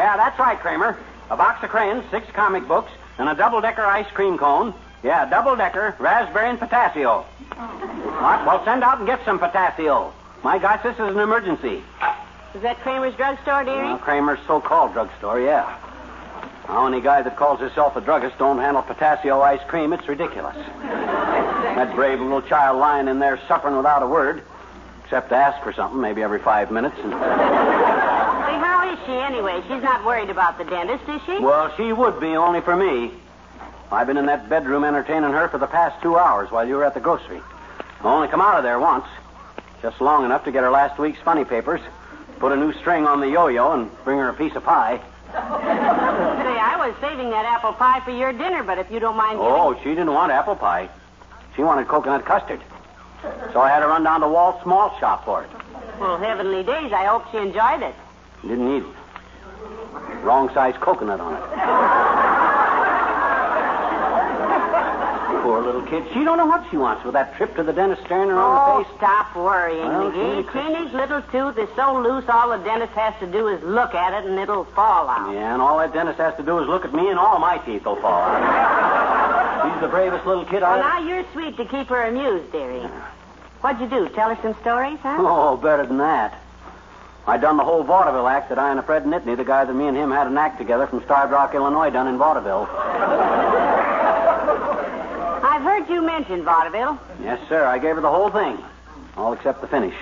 Yeah, 0.06 0.16
that's 0.16 0.38
right, 0.38 0.56
Kramer. 0.56 0.96
A 1.30 1.36
box 1.36 1.64
of 1.64 1.70
crayons, 1.70 2.04
six 2.12 2.28
comic 2.32 2.68
books, 2.68 2.92
and 3.18 3.28
a 3.28 3.34
double-decker 3.34 3.84
ice 3.84 4.06
cream 4.14 4.38
cone. 4.38 4.72
Yeah, 5.02 5.28
double-decker, 5.28 5.96
raspberry 5.98 6.48
and 6.48 6.60
potassio. 6.60 7.24
What? 7.24 8.46
Well, 8.46 8.64
send 8.64 8.84
out 8.84 8.98
and 8.98 9.06
get 9.08 9.24
some 9.24 9.40
potassio. 9.40 10.12
My 10.44 10.60
gosh, 10.60 10.80
this 10.84 10.94
is 10.94 11.00
an 11.00 11.18
emergency. 11.18 11.82
Is 12.54 12.62
that 12.62 12.78
Kramer's 12.82 13.16
drugstore, 13.16 13.64
dearie? 13.64 13.82
Well, 13.82 13.98
Kramer's 13.98 14.38
so-called 14.46 14.92
drugstore, 14.92 15.40
yeah. 15.40 15.76
Now, 16.68 16.86
any 16.86 17.00
guy 17.00 17.22
that 17.22 17.34
calls 17.34 17.58
himself 17.58 17.96
a 17.96 18.00
druggist 18.00 18.38
don't 18.38 18.58
handle 18.58 18.84
potassio 18.84 19.42
ice 19.42 19.66
cream, 19.66 19.92
it's 19.92 20.06
ridiculous. 20.06 20.54
that 20.84 21.96
brave 21.96 22.20
little 22.20 22.42
child 22.42 22.78
lying 22.78 23.08
in 23.08 23.18
there 23.18 23.40
suffering 23.48 23.76
without 23.76 24.04
a 24.04 24.06
word, 24.06 24.44
except 25.02 25.30
to 25.30 25.34
ask 25.34 25.60
for 25.64 25.72
something 25.72 26.00
maybe 26.00 26.22
every 26.22 26.38
five 26.38 26.70
minutes. 26.70 26.94
And... 27.02 27.95
Say, 29.06 29.12
how 29.12 29.28
is 29.28 29.28
she 29.28 29.34
anyway? 29.34 29.62
She's 29.68 29.82
not 29.82 30.04
worried 30.04 30.30
about 30.30 30.58
the 30.58 30.64
dentist, 30.64 31.08
is 31.08 31.20
she? 31.26 31.38
Well, 31.38 31.72
she 31.76 31.92
would 31.92 32.20
be, 32.20 32.36
only 32.36 32.60
for 32.60 32.76
me. 32.76 33.12
I've 33.90 34.06
been 34.06 34.16
in 34.16 34.26
that 34.26 34.48
bedroom 34.48 34.84
entertaining 34.84 35.30
her 35.30 35.48
for 35.48 35.58
the 35.58 35.66
past 35.66 36.02
two 36.02 36.18
hours 36.18 36.50
while 36.50 36.66
you 36.66 36.74
were 36.74 36.84
at 36.84 36.94
the 36.94 37.00
grocery. 37.00 37.40
I 38.00 38.14
only 38.14 38.28
come 38.28 38.40
out 38.40 38.56
of 38.56 38.64
there 38.64 38.80
once, 38.80 39.06
just 39.80 40.00
long 40.00 40.24
enough 40.24 40.44
to 40.44 40.52
get 40.52 40.62
her 40.62 40.70
last 40.70 40.98
week's 40.98 41.20
funny 41.20 41.44
papers, 41.44 41.80
put 42.38 42.52
a 42.52 42.56
new 42.56 42.72
string 42.74 43.06
on 43.06 43.20
the 43.20 43.28
yo-yo, 43.28 43.72
and 43.72 43.90
bring 44.04 44.18
her 44.18 44.28
a 44.28 44.34
piece 44.34 44.54
of 44.56 44.64
pie. 44.64 45.00
Say, 45.32 45.38
I 45.38 46.74
was 46.78 46.94
saving 47.00 47.30
that 47.30 47.44
apple 47.44 47.72
pie 47.72 48.00
for 48.00 48.10
your 48.10 48.32
dinner, 48.32 48.62
but 48.62 48.78
if 48.78 48.90
you 48.90 48.98
don't 48.98 49.16
mind 49.16 49.38
giving... 49.38 49.52
Oh, 49.52 49.78
she 49.82 49.90
didn't 49.90 50.12
want 50.12 50.32
apple 50.32 50.56
pie. 50.56 50.88
She 51.54 51.62
wanted 51.62 51.88
coconut 51.88 52.24
custard. 52.24 52.60
So 53.52 53.60
I 53.60 53.70
had 53.70 53.80
to 53.80 53.86
run 53.86 54.04
down 54.04 54.20
to 54.20 54.28
Walt's 54.28 54.64
malt 54.66 54.98
shop 55.00 55.24
for 55.24 55.44
it. 55.44 55.50
Well, 55.98 56.18
heavenly 56.18 56.62
days, 56.62 56.92
I 56.92 57.04
hope 57.06 57.30
she 57.30 57.38
enjoyed 57.38 57.82
it. 57.82 57.94
Didn't 58.42 58.68
need 58.68 58.82
it. 58.82 60.24
Wrong 60.24 60.48
size 60.54 60.74
coconut 60.80 61.20
on 61.20 61.34
it. 61.34 61.42
Poor 65.42 65.60
little 65.62 65.82
kid. 65.82 66.04
She 66.12 66.24
don't 66.24 66.38
know 66.38 66.46
what 66.46 66.64
she 66.70 66.76
wants 66.76 67.04
with 67.04 67.12
that 67.14 67.36
trip 67.36 67.54
to 67.56 67.62
the 67.62 67.72
dentist 67.72 68.02
staring 68.06 68.30
her 68.30 68.36
Oh, 68.38 68.40
on 68.40 68.78
the 68.80 68.84
face. 68.84 68.96
stop 68.96 69.36
worrying, 69.36 69.86
Well, 69.86 70.10
McGee. 70.10 70.52
Teeny- 70.52 70.74
Teeny's 70.74 70.92
little 70.92 71.22
tooth 71.30 71.56
is 71.58 71.68
so 71.76 71.94
loose, 72.00 72.28
all 72.28 72.48
the 72.50 72.58
dentist 72.58 72.92
has 72.94 73.14
to 73.20 73.26
do 73.26 73.46
is 73.48 73.62
look 73.62 73.94
at 73.94 74.12
it 74.14 74.28
and 74.28 74.38
it'll 74.40 74.64
fall 74.64 75.08
out. 75.08 75.32
Yeah, 75.32 75.52
and 75.52 75.62
all 75.62 75.78
that 75.78 75.92
dentist 75.92 76.18
has 76.18 76.34
to 76.36 76.42
do 76.42 76.58
is 76.58 76.66
look 76.68 76.84
at 76.84 76.92
me 76.92 77.08
and 77.10 77.18
all 77.18 77.38
my 77.38 77.58
teeth 77.58 77.84
will 77.84 77.94
fall 77.96 78.22
out. 78.22 79.70
She's 79.72 79.80
the 79.80 79.88
bravest 79.88 80.26
little 80.26 80.44
kid 80.44 80.62
I 80.64 80.78
Well, 80.78 80.88
now 80.88 80.98
you're 81.08 81.24
sweet 81.32 81.56
to 81.58 81.64
keep 81.64 81.86
her 81.88 82.02
amused, 82.02 82.50
dearie. 82.50 82.88
What'd 83.60 83.80
you 83.80 83.86
do? 83.86 84.08
Tell 84.10 84.34
her 84.34 84.38
some 84.42 84.54
stories, 84.62 84.98
huh? 85.02 85.16
Oh, 85.20 85.56
better 85.56 85.86
than 85.86 85.98
that. 85.98 86.40
I 87.26 87.38
done 87.38 87.56
the 87.56 87.64
whole 87.64 87.82
vaudeville 87.82 88.28
act 88.28 88.50
that 88.50 88.58
I 88.58 88.70
and 88.70 88.78
a 88.78 88.82
Fred 88.82 89.04
Nitney, 89.04 89.36
the 89.36 89.44
guy 89.44 89.64
that 89.64 89.74
me 89.74 89.88
and 89.88 89.96
him 89.96 90.12
had 90.12 90.28
an 90.28 90.38
act 90.38 90.58
together 90.58 90.86
from 90.86 91.02
Starved 91.02 91.32
Rock, 91.32 91.54
Illinois, 91.54 91.90
done 91.90 92.06
in 92.06 92.18
vaudeville. 92.18 92.68
I've 95.42 95.62
heard 95.62 95.88
you 95.88 96.02
mention 96.02 96.44
vaudeville. 96.44 96.98
Yes, 97.22 97.40
sir. 97.48 97.64
I 97.64 97.78
gave 97.78 97.96
her 97.96 98.00
the 98.00 98.10
whole 98.10 98.30
thing, 98.30 98.62
all 99.16 99.32
except 99.32 99.60
the 99.60 99.66
finish. 99.66 99.94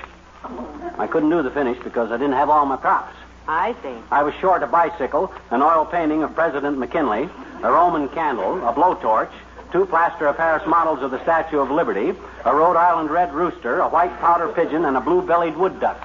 I 0.99 1.07
couldn't 1.07 1.31
do 1.31 1.43
the 1.43 1.51
finish 1.51 1.79
because 1.83 2.11
I 2.11 2.19
didn't 2.19 2.35
have 2.35 2.51
all 2.51 2.67
my 2.67 2.77
props. 2.77 3.17
I 3.49 3.75
see. 3.83 3.97
I 4.11 4.23
was 4.23 4.35
short 4.35 4.63
a 4.63 4.67
bicycle, 4.67 5.33
an 5.51 5.63
oil 5.63 5.87
painting 5.87 6.23
of 6.23 6.35
President 6.35 6.77
McKinley, 6.79 7.31
a 7.63 7.73
Roman 7.73 8.09
candle, 8.11 8.57
a 8.67 8.73
blowtorch, 8.73 9.31
two 9.73 9.87
plaster 9.87 10.27
of 10.27 10.37
Paris 10.37 10.67
models 10.67 11.03
of 11.03 11.11
the 11.11 11.23
Statue 11.23 11.59
of 11.59 11.71
Liberty, 11.71 12.15
a 12.45 12.55
Rhode 12.55 12.77
Island 12.77 13.11
red 13.11 13.33
rooster, 13.33 13.81
a 13.81 13.89
white 13.89 14.15
pouter 14.21 14.49
pigeon, 14.49 14.85
and 14.85 14.97
a 14.97 15.01
blue-bellied 15.01 15.57
wood 15.57 15.81
duck. 15.81 15.99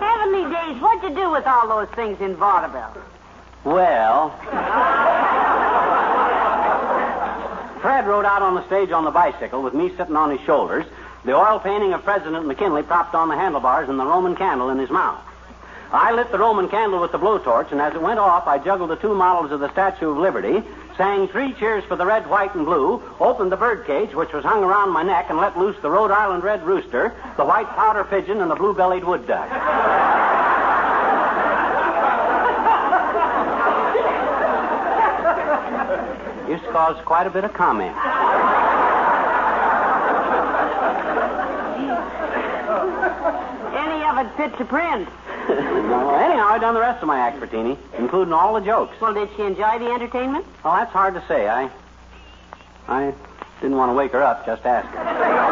Heavenly 0.00 0.44
you 1.02 1.10
do 1.10 1.30
with 1.30 1.46
all 1.46 1.68
those 1.68 1.88
things 1.94 2.20
in 2.20 2.36
vaudeville? 2.36 3.02
Well, 3.64 4.30
Fred 7.80 8.06
rode 8.06 8.24
out 8.24 8.42
on 8.42 8.54
the 8.54 8.66
stage 8.66 8.90
on 8.90 9.04
the 9.04 9.10
bicycle 9.10 9.62
with 9.62 9.74
me 9.74 9.92
sitting 9.96 10.16
on 10.16 10.30
his 10.30 10.40
shoulders, 10.46 10.84
the 11.24 11.34
oil 11.34 11.58
painting 11.58 11.92
of 11.92 12.02
President 12.02 12.46
McKinley 12.46 12.82
propped 12.82 13.14
on 13.14 13.28
the 13.28 13.36
handlebars, 13.36 13.88
and 13.88 13.98
the 13.98 14.04
Roman 14.04 14.34
candle 14.34 14.70
in 14.70 14.78
his 14.78 14.90
mouth. 14.90 15.20
I 15.92 16.12
lit 16.12 16.32
the 16.32 16.38
Roman 16.38 16.68
candle 16.68 17.00
with 17.00 17.12
the 17.12 17.18
blowtorch, 17.18 17.70
and 17.70 17.80
as 17.80 17.94
it 17.94 18.00
went 18.00 18.18
off, 18.18 18.46
I 18.46 18.58
juggled 18.58 18.90
the 18.90 18.96
two 18.96 19.14
models 19.14 19.52
of 19.52 19.60
the 19.60 19.70
Statue 19.72 20.10
of 20.10 20.16
Liberty, 20.16 20.62
sang 20.96 21.28
three 21.28 21.52
cheers 21.54 21.84
for 21.84 21.96
the 21.96 22.06
red, 22.06 22.28
white, 22.28 22.54
and 22.54 22.64
blue, 22.64 23.02
opened 23.20 23.52
the 23.52 23.56
birdcage, 23.56 24.14
which 24.14 24.32
was 24.32 24.44
hung 24.44 24.64
around 24.64 24.90
my 24.90 25.02
neck, 25.02 25.26
and 25.28 25.38
let 25.38 25.58
loose 25.58 25.76
the 25.82 25.90
Rhode 25.90 26.10
Island 26.10 26.42
red 26.44 26.64
rooster, 26.64 27.14
the 27.36 27.44
white 27.44 27.68
pouter 27.76 28.04
pigeon, 28.04 28.40
and 28.40 28.50
the 28.50 28.56
blue-bellied 28.56 29.04
wood 29.04 29.26
duck. 29.26 30.41
Used 36.72 37.00
to 37.00 37.04
quite 37.04 37.26
a 37.26 37.30
bit 37.30 37.44
of 37.44 37.52
comment. 37.52 37.94
Any 43.76 44.02
of 44.04 44.16
it 44.18 44.36
fit 44.38 44.56
to 44.56 44.64
print. 44.64 45.06
anyhow, 45.50 46.46
I've 46.48 46.62
done 46.62 46.72
the 46.72 46.80
rest 46.80 47.02
of 47.02 47.08
my 47.08 47.18
act 47.18 47.38
for 47.38 47.46
Teeny, 47.46 47.76
including 47.98 48.32
all 48.32 48.54
the 48.54 48.60
jokes. 48.60 48.98
Well, 49.02 49.12
did 49.12 49.28
she 49.36 49.42
enjoy 49.42 49.80
the 49.80 49.92
entertainment? 49.92 50.46
Well, 50.64 50.74
that's 50.76 50.92
hard 50.92 51.12
to 51.12 51.22
say. 51.28 51.46
I, 51.46 51.70
I 52.88 53.12
didn't 53.60 53.76
want 53.76 53.90
to 53.90 53.94
wake 53.94 54.12
her 54.12 54.22
up. 54.22 54.46
Just 54.46 54.64
ask 54.64 54.88
her. 54.88 55.51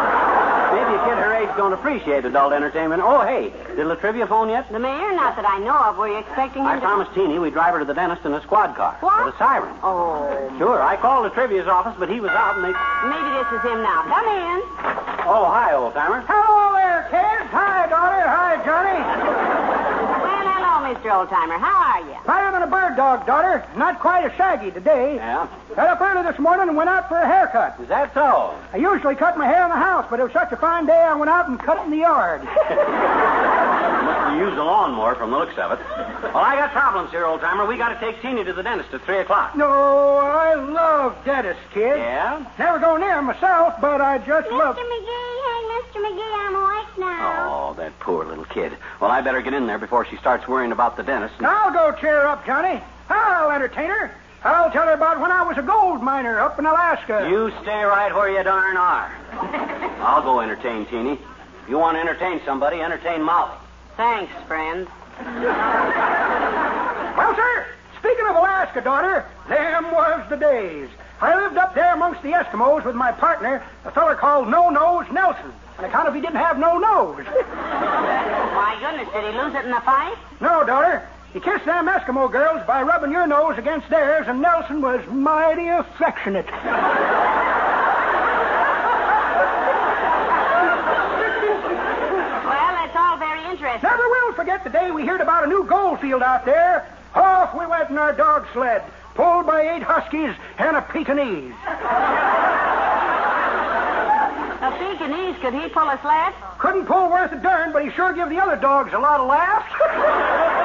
Maybe 1.00 1.10
a 1.12 1.14
kid 1.14 1.22
her 1.22 1.34
age 1.34 1.56
don't 1.56 1.72
appreciate 1.72 2.24
adult 2.24 2.52
entertainment. 2.52 3.02
Oh, 3.04 3.20
hey, 3.22 3.52
did 3.76 3.86
La 3.86 3.94
Trivia 3.94 4.26
phone 4.26 4.48
yet? 4.50 4.70
The 4.70 4.78
mayor? 4.78 5.12
Not 5.12 5.36
that 5.36 5.46
I 5.48 5.58
know 5.58 5.76
of. 5.76 5.96
Were 5.96 6.08
you 6.08 6.18
expecting 6.18 6.62
him 6.62 6.68
I 6.68 6.74
to... 6.76 6.80
promised 6.80 7.14
Teeny 7.14 7.38
we'd 7.38 7.52
drive 7.52 7.72
her 7.74 7.78
to 7.80 7.84
the 7.84 7.94
dentist 7.94 8.24
in 8.24 8.32
a 8.34 8.42
squad 8.42 8.74
car 8.76 8.96
What? 9.00 9.24
with 9.26 9.34
a 9.34 9.38
siren. 9.38 9.74
Oh, 9.82 10.28
Sure, 10.58 10.82
I 10.82 10.96
called 10.96 11.24
the 11.26 11.30
Trivia's 11.30 11.66
office, 11.66 11.94
but 11.98 12.08
he 12.10 12.20
was 12.20 12.30
out, 12.30 12.56
and 12.56 12.64
they. 12.64 12.72
maybe 13.08 13.30
this 13.40 13.48
is 13.56 13.62
him 13.64 13.80
now. 13.82 14.02
Come 14.08 14.28
in. 14.28 14.58
Oh, 15.24 15.46
hi, 15.48 15.72
old 15.74 15.94
timer. 15.94 16.22
Hello 16.28 16.74
there, 16.76 17.02
kids. 17.10 17.50
Hi, 17.50 17.86
daughter. 17.88 18.28
Hi, 18.28 18.60
Johnny. 18.64 19.49
Well, 20.90 20.98
hello, 20.98 21.26
Mr. 21.26 21.28
Oldtimer. 21.28 21.58
How 21.60 22.00
are 22.00 22.00
you? 22.08 22.16
Better 22.26 22.50
than 22.52 22.62
a 22.62 22.66
bird 22.66 22.96
dog, 22.96 23.26
daughter. 23.26 23.64
Not 23.76 24.00
quite 24.00 24.24
as 24.24 24.32
shaggy 24.36 24.70
today. 24.72 25.16
Yeah, 25.16 25.46
Got 25.76 25.86
up 25.88 26.00
early 26.00 26.28
this 26.28 26.38
morning 26.40 26.68
and 26.68 26.76
went 26.76 26.90
out 26.90 27.08
for 27.08 27.16
a 27.18 27.26
haircut. 27.26 27.78
is 27.80 27.88
that 27.88 28.12
so? 28.14 28.54
I 28.72 28.76
usually 28.76 29.14
cut 29.14 29.38
my 29.38 29.46
hair 29.46 29.62
in 29.64 29.70
the 29.70 29.76
house, 29.76 30.06
but 30.10 30.18
it 30.18 30.24
was 30.24 30.32
such 30.32 30.50
a 30.52 30.56
fine 30.56 30.86
day 30.86 30.98
I 30.98 31.14
went 31.14 31.30
out 31.30 31.48
and 31.48 31.58
cut 31.60 31.78
it 31.78 31.84
in 31.84 31.90
the 31.90 31.98
yard. 31.98 32.42
Must 32.44 32.58
have 32.58 34.38
used 34.38 34.56
a 34.58 34.64
lawnmower 34.64 35.14
from 35.14 35.30
the 35.30 35.38
looks 35.38 35.56
of 35.58 35.72
it. 35.72 35.78
Well, 36.34 36.36
I 36.42 36.56
got 36.56 36.72
problems 36.72 37.10
here, 37.10 37.24
old 37.26 37.40
timer. 37.40 37.66
We 37.66 37.76
got 37.76 37.90
to 37.94 38.00
take 38.00 38.20
Teeny 38.22 38.42
to 38.44 38.52
the 38.52 38.62
dentist 38.62 38.92
at 38.92 39.02
three 39.02 39.18
o'clock. 39.18 39.54
no, 39.56 39.68
I 39.70 40.54
love 40.54 41.16
dentists, 41.24 41.62
kid. 41.72 41.98
Yeah? 41.98 42.44
Never 42.58 42.78
go 42.78 42.96
near 42.96 43.12
'em 43.18 43.26
myself, 43.26 43.74
but 43.80 44.00
I 44.00 44.18
just 44.18 44.48
Mr. 44.48 44.58
love. 44.58 44.76
McGee, 44.76 45.06
hey, 45.46 45.62
Mr. 45.70 46.00
McGee, 46.02 46.34
I'm 46.46 46.56
awake 46.56 46.79
now. 46.98 47.70
Oh, 47.70 47.74
that 47.74 47.98
poor 48.00 48.24
little 48.24 48.44
kid. 48.44 48.72
Well, 49.00 49.10
I 49.10 49.20
better 49.20 49.42
get 49.42 49.54
in 49.54 49.66
there 49.66 49.78
before 49.78 50.04
she 50.06 50.16
starts 50.16 50.46
worrying 50.48 50.72
about 50.72 50.96
the 50.96 51.02
dentist. 51.02 51.34
I'll 51.40 51.72
go 51.72 51.92
cheer 52.00 52.20
her 52.20 52.28
up, 52.28 52.44
Johnny. 52.46 52.80
I'll 53.08 53.50
entertain 53.50 53.90
her. 53.90 54.14
I'll 54.42 54.70
tell 54.70 54.86
her 54.86 54.92
about 54.92 55.20
when 55.20 55.30
I 55.30 55.42
was 55.42 55.58
a 55.58 55.62
gold 55.62 56.02
miner 56.02 56.40
up 56.40 56.58
in 56.58 56.64
Alaska. 56.66 57.28
You 57.30 57.52
stay 57.62 57.82
right 57.82 58.14
where 58.14 58.30
you 58.30 58.42
darn 58.42 58.76
are. 58.76 59.14
I'll 60.00 60.22
go 60.22 60.40
entertain 60.40 60.86
Teeny. 60.86 61.12
If 61.12 61.68
you 61.68 61.78
want 61.78 61.96
to 61.96 62.00
entertain 62.00 62.40
somebody, 62.44 62.80
entertain 62.80 63.22
Molly. 63.22 63.56
Thanks, 63.96 64.32
friend. 64.46 64.88
Well, 67.16 67.34
sir, 67.34 67.66
speaking 67.98 68.24
of 68.26 68.36
Alaska, 68.36 68.80
daughter, 68.80 69.26
them 69.48 69.90
was 69.92 70.26
the 70.30 70.36
days. 70.36 70.88
I 71.20 71.38
lived 71.38 71.58
up 71.58 71.74
there 71.74 71.92
amongst 71.92 72.22
the 72.22 72.30
Eskimos 72.30 72.84
with 72.84 72.94
my 72.94 73.12
partner, 73.12 73.62
a 73.84 73.90
feller 73.90 74.14
called 74.14 74.48
No 74.48 74.70
Nose 74.70 75.04
Nelson, 75.12 75.52
on 75.80 75.88
account 75.88 76.08
of 76.08 76.14
he 76.14 76.20
didn't 76.20 76.36
have 76.36 76.58
no 76.58 76.76
nose. 76.76 77.24
My 77.24 78.76
goodness, 78.80 79.08
did 79.14 79.24
he 79.24 79.38
lose 79.38 79.54
it 79.54 79.64
in 79.64 79.70
the 79.70 79.80
fight? 79.80 80.16
no, 80.40 80.62
daughter, 80.64 81.08
he 81.32 81.40
kissed 81.40 81.64
them 81.64 81.86
Eskimo 81.86 82.30
girls 82.30 82.60
by 82.66 82.82
rubbing 82.82 83.10
your 83.10 83.26
nose 83.26 83.56
against 83.56 83.88
theirs, 83.88 84.26
and 84.28 84.42
Nelson 84.42 84.82
was 84.82 85.00
mighty 85.06 85.68
affectionate. 85.68 86.44
Well, 86.50 86.60
that's 92.76 92.96
all 92.96 93.16
very 93.16 93.42
interesting. 93.44 93.88
Never 93.88 94.06
will 94.08 94.34
forget 94.34 94.64
the 94.64 94.70
day 94.70 94.90
we 94.90 95.06
heard 95.06 95.22
about 95.22 95.44
a 95.44 95.46
new 95.46 95.64
gold 95.64 96.00
field 96.00 96.22
out 96.22 96.44
there. 96.44 96.94
Off 97.14 97.54
we 97.58 97.66
went 97.66 97.88
in 97.90 97.96
our 97.96 98.12
dog 98.12 98.46
sled, 98.52 98.82
pulled 99.14 99.46
by 99.46 99.62
eight 99.62 99.82
huskies 99.82 100.34
and 100.58 100.76
a 100.76 100.82
Pekingese. 100.82 101.54
A 104.80 104.96
Pekingese, 104.96 105.36
could 105.42 105.52
he 105.52 105.68
pull 105.68 105.88
a 105.88 105.98
sled? 106.00 106.32
Couldn't 106.58 106.86
pull 106.86 107.10
worth 107.10 107.32
a 107.32 107.36
darn, 107.36 107.72
but 107.72 107.84
he 107.84 107.90
sure 107.90 108.14
give 108.14 108.30
the 108.30 108.40
other 108.40 108.56
dogs 108.56 108.94
a 108.94 108.98
lot 108.98 109.20
of 109.20 109.26
laughs. 109.28 109.68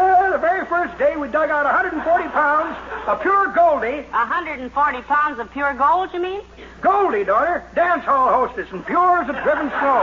Uh, 0.00 0.30
the 0.32 0.38
very 0.38 0.64
first 0.64 0.96
day, 0.96 1.14
we 1.16 1.28
dug 1.28 1.50
out 1.50 1.66
140 1.66 2.28
pounds 2.28 2.74
of 3.06 3.20
pure 3.20 3.48
Goldie. 3.48 4.00
140 4.08 5.02
pounds 5.02 5.38
of 5.38 5.50
pure 5.52 5.74
gold, 5.74 6.08
you 6.14 6.20
mean? 6.20 6.40
Goldie, 6.80 7.24
daughter, 7.24 7.62
dance 7.74 8.02
hall 8.04 8.30
hostess, 8.32 8.70
and 8.72 8.86
pure 8.86 9.18
as 9.20 9.28
a 9.28 9.32
driven 9.44 9.68
snow. 9.68 10.00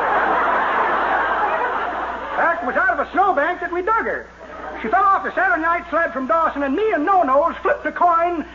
fact, 2.38 2.64
was 2.64 2.76
out 2.76 3.00
of 3.00 3.08
a 3.08 3.12
snowbank 3.12 3.60
that 3.62 3.74
we 3.74 3.82
dug 3.82 4.06
her. 4.06 4.30
She 4.84 4.88
fell 4.90 5.04
off 5.04 5.24
the 5.24 5.34
Saturday 5.34 5.64
night 5.64 5.90
sled 5.90 6.14
from 6.14 6.28
Dawson, 6.28 6.62
and 6.62 6.76
me 6.76 6.92
and 6.92 7.04
No 7.04 7.24
Nose 7.24 7.56
flipped 7.64 7.86
a 7.88 7.92
coin. 7.92 8.46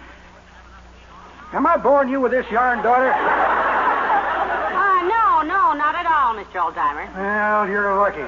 Am 1.52 1.66
I 1.66 1.76
boring 1.76 2.08
you 2.08 2.18
with 2.20 2.32
this 2.32 2.50
yarn, 2.50 2.82
daughter? 2.82 3.12
Uh, 3.12 5.02
no, 5.04 5.42
no, 5.42 5.74
not 5.74 5.94
at 5.94 6.06
all, 6.06 6.34
Mr. 6.34 6.64
Oldtimer. 6.64 7.14
Well, 7.14 7.68
you're 7.68 7.94
lucky. 7.94 8.24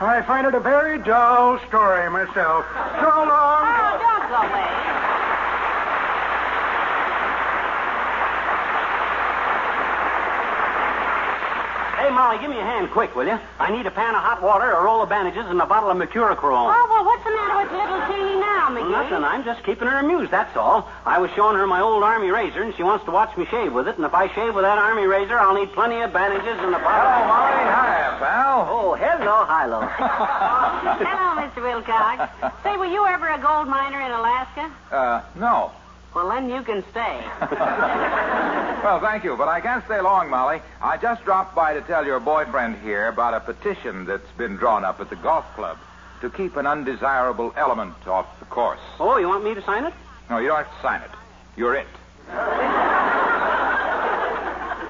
I 0.00 0.20
find 0.22 0.46
it 0.46 0.54
a 0.54 0.60
very 0.60 0.98
dull 0.98 1.58
story 1.68 2.10
myself. 2.10 2.66
So 3.00 3.08
long. 3.08 3.64
Oh, 3.64 3.98
don't 3.98 4.28
go 4.28 4.36
away. 4.46 4.68
Hey, 11.98 12.10
Molly, 12.14 12.38
give 12.38 12.50
me 12.50 12.58
a 12.58 12.64
hand 12.64 12.90
quick, 12.90 13.16
will 13.16 13.26
you? 13.26 13.38
I 13.58 13.72
need 13.72 13.84
a 13.86 13.90
pan 13.90 14.14
of 14.14 14.22
hot 14.22 14.40
water, 14.40 14.70
a 14.70 14.82
roll 14.84 15.02
of 15.02 15.08
bandages, 15.08 15.44
and 15.44 15.60
a 15.60 15.66
bottle 15.66 15.90
of 15.90 15.96
mercurochrome. 15.96 16.72
Oh, 16.72 16.86
well, 16.88 17.04
what's 17.04 17.24
the 17.24 17.32
matter 17.36 17.56
with 17.60 17.72
little 17.72 18.00
Teeny 18.08 18.38
now, 18.40 18.57
McGee? 18.74 18.90
Nothing. 18.90 19.24
I'm 19.24 19.44
just 19.44 19.64
keeping 19.64 19.88
her 19.88 19.98
amused, 19.98 20.30
that's 20.30 20.56
all. 20.56 20.88
I 21.04 21.18
was 21.18 21.30
showing 21.32 21.56
her 21.56 21.66
my 21.66 21.80
old 21.80 22.02
army 22.02 22.30
razor, 22.30 22.62
and 22.62 22.74
she 22.74 22.82
wants 22.82 23.04
to 23.06 23.10
watch 23.10 23.36
me 23.36 23.46
shave 23.46 23.72
with 23.72 23.88
it. 23.88 23.96
And 23.96 24.04
if 24.04 24.14
I 24.14 24.28
shave 24.34 24.54
with 24.54 24.64
that 24.64 24.78
army 24.78 25.06
razor, 25.06 25.38
I'll 25.38 25.54
need 25.54 25.72
plenty 25.72 26.00
of 26.00 26.12
bandages 26.12 26.58
and 26.60 26.74
a 26.74 26.78
bottle. 26.78 27.10
Hello, 27.10 27.28
Molly. 27.28 27.64
Hi, 27.70 28.16
pal. 28.18 28.66
Oh, 28.70 28.94
hello, 28.94 29.44
Hilo. 29.44 29.80
Hello, 31.04 31.28
Mr. 31.42 31.62
Wilcox. 31.62 32.32
Say, 32.62 32.76
were 32.76 32.86
you 32.86 33.06
ever 33.06 33.28
a 33.28 33.38
gold 33.38 33.68
miner 33.68 34.00
in 34.00 34.10
Alaska? 34.10 34.70
Uh, 34.90 35.22
no. 35.36 35.72
Well, 36.14 36.28
then 36.28 36.48
you 36.48 36.62
can 36.62 36.84
stay. 36.90 37.22
Well, 38.78 39.00
thank 39.00 39.24
you, 39.24 39.36
but 39.36 39.48
I 39.48 39.60
can't 39.60 39.84
stay 39.86 40.00
long, 40.00 40.30
Molly. 40.30 40.62
I 40.80 40.96
just 40.98 41.24
dropped 41.24 41.52
by 41.56 41.74
to 41.74 41.80
tell 41.80 42.06
your 42.06 42.20
boyfriend 42.20 42.76
here 42.80 43.08
about 43.08 43.34
a 43.34 43.40
petition 43.40 44.06
that's 44.06 44.30
been 44.38 44.54
drawn 44.54 44.84
up 44.84 45.00
at 45.00 45.10
the 45.10 45.16
golf 45.16 45.44
club 45.56 45.78
to 46.20 46.30
keep 46.30 46.56
an 46.56 46.66
undesirable 46.66 47.52
element 47.56 47.94
off 48.06 48.26
the 48.38 48.44
course. 48.46 48.80
Oh, 48.98 49.18
you 49.18 49.28
want 49.28 49.44
me 49.44 49.54
to 49.54 49.62
sign 49.62 49.84
it? 49.84 49.94
No, 50.30 50.38
you 50.38 50.48
don't 50.48 50.64
have 50.64 50.74
to 50.74 50.82
sign 50.82 51.00
it. 51.02 51.10
You're 51.56 51.74
it. 51.74 51.86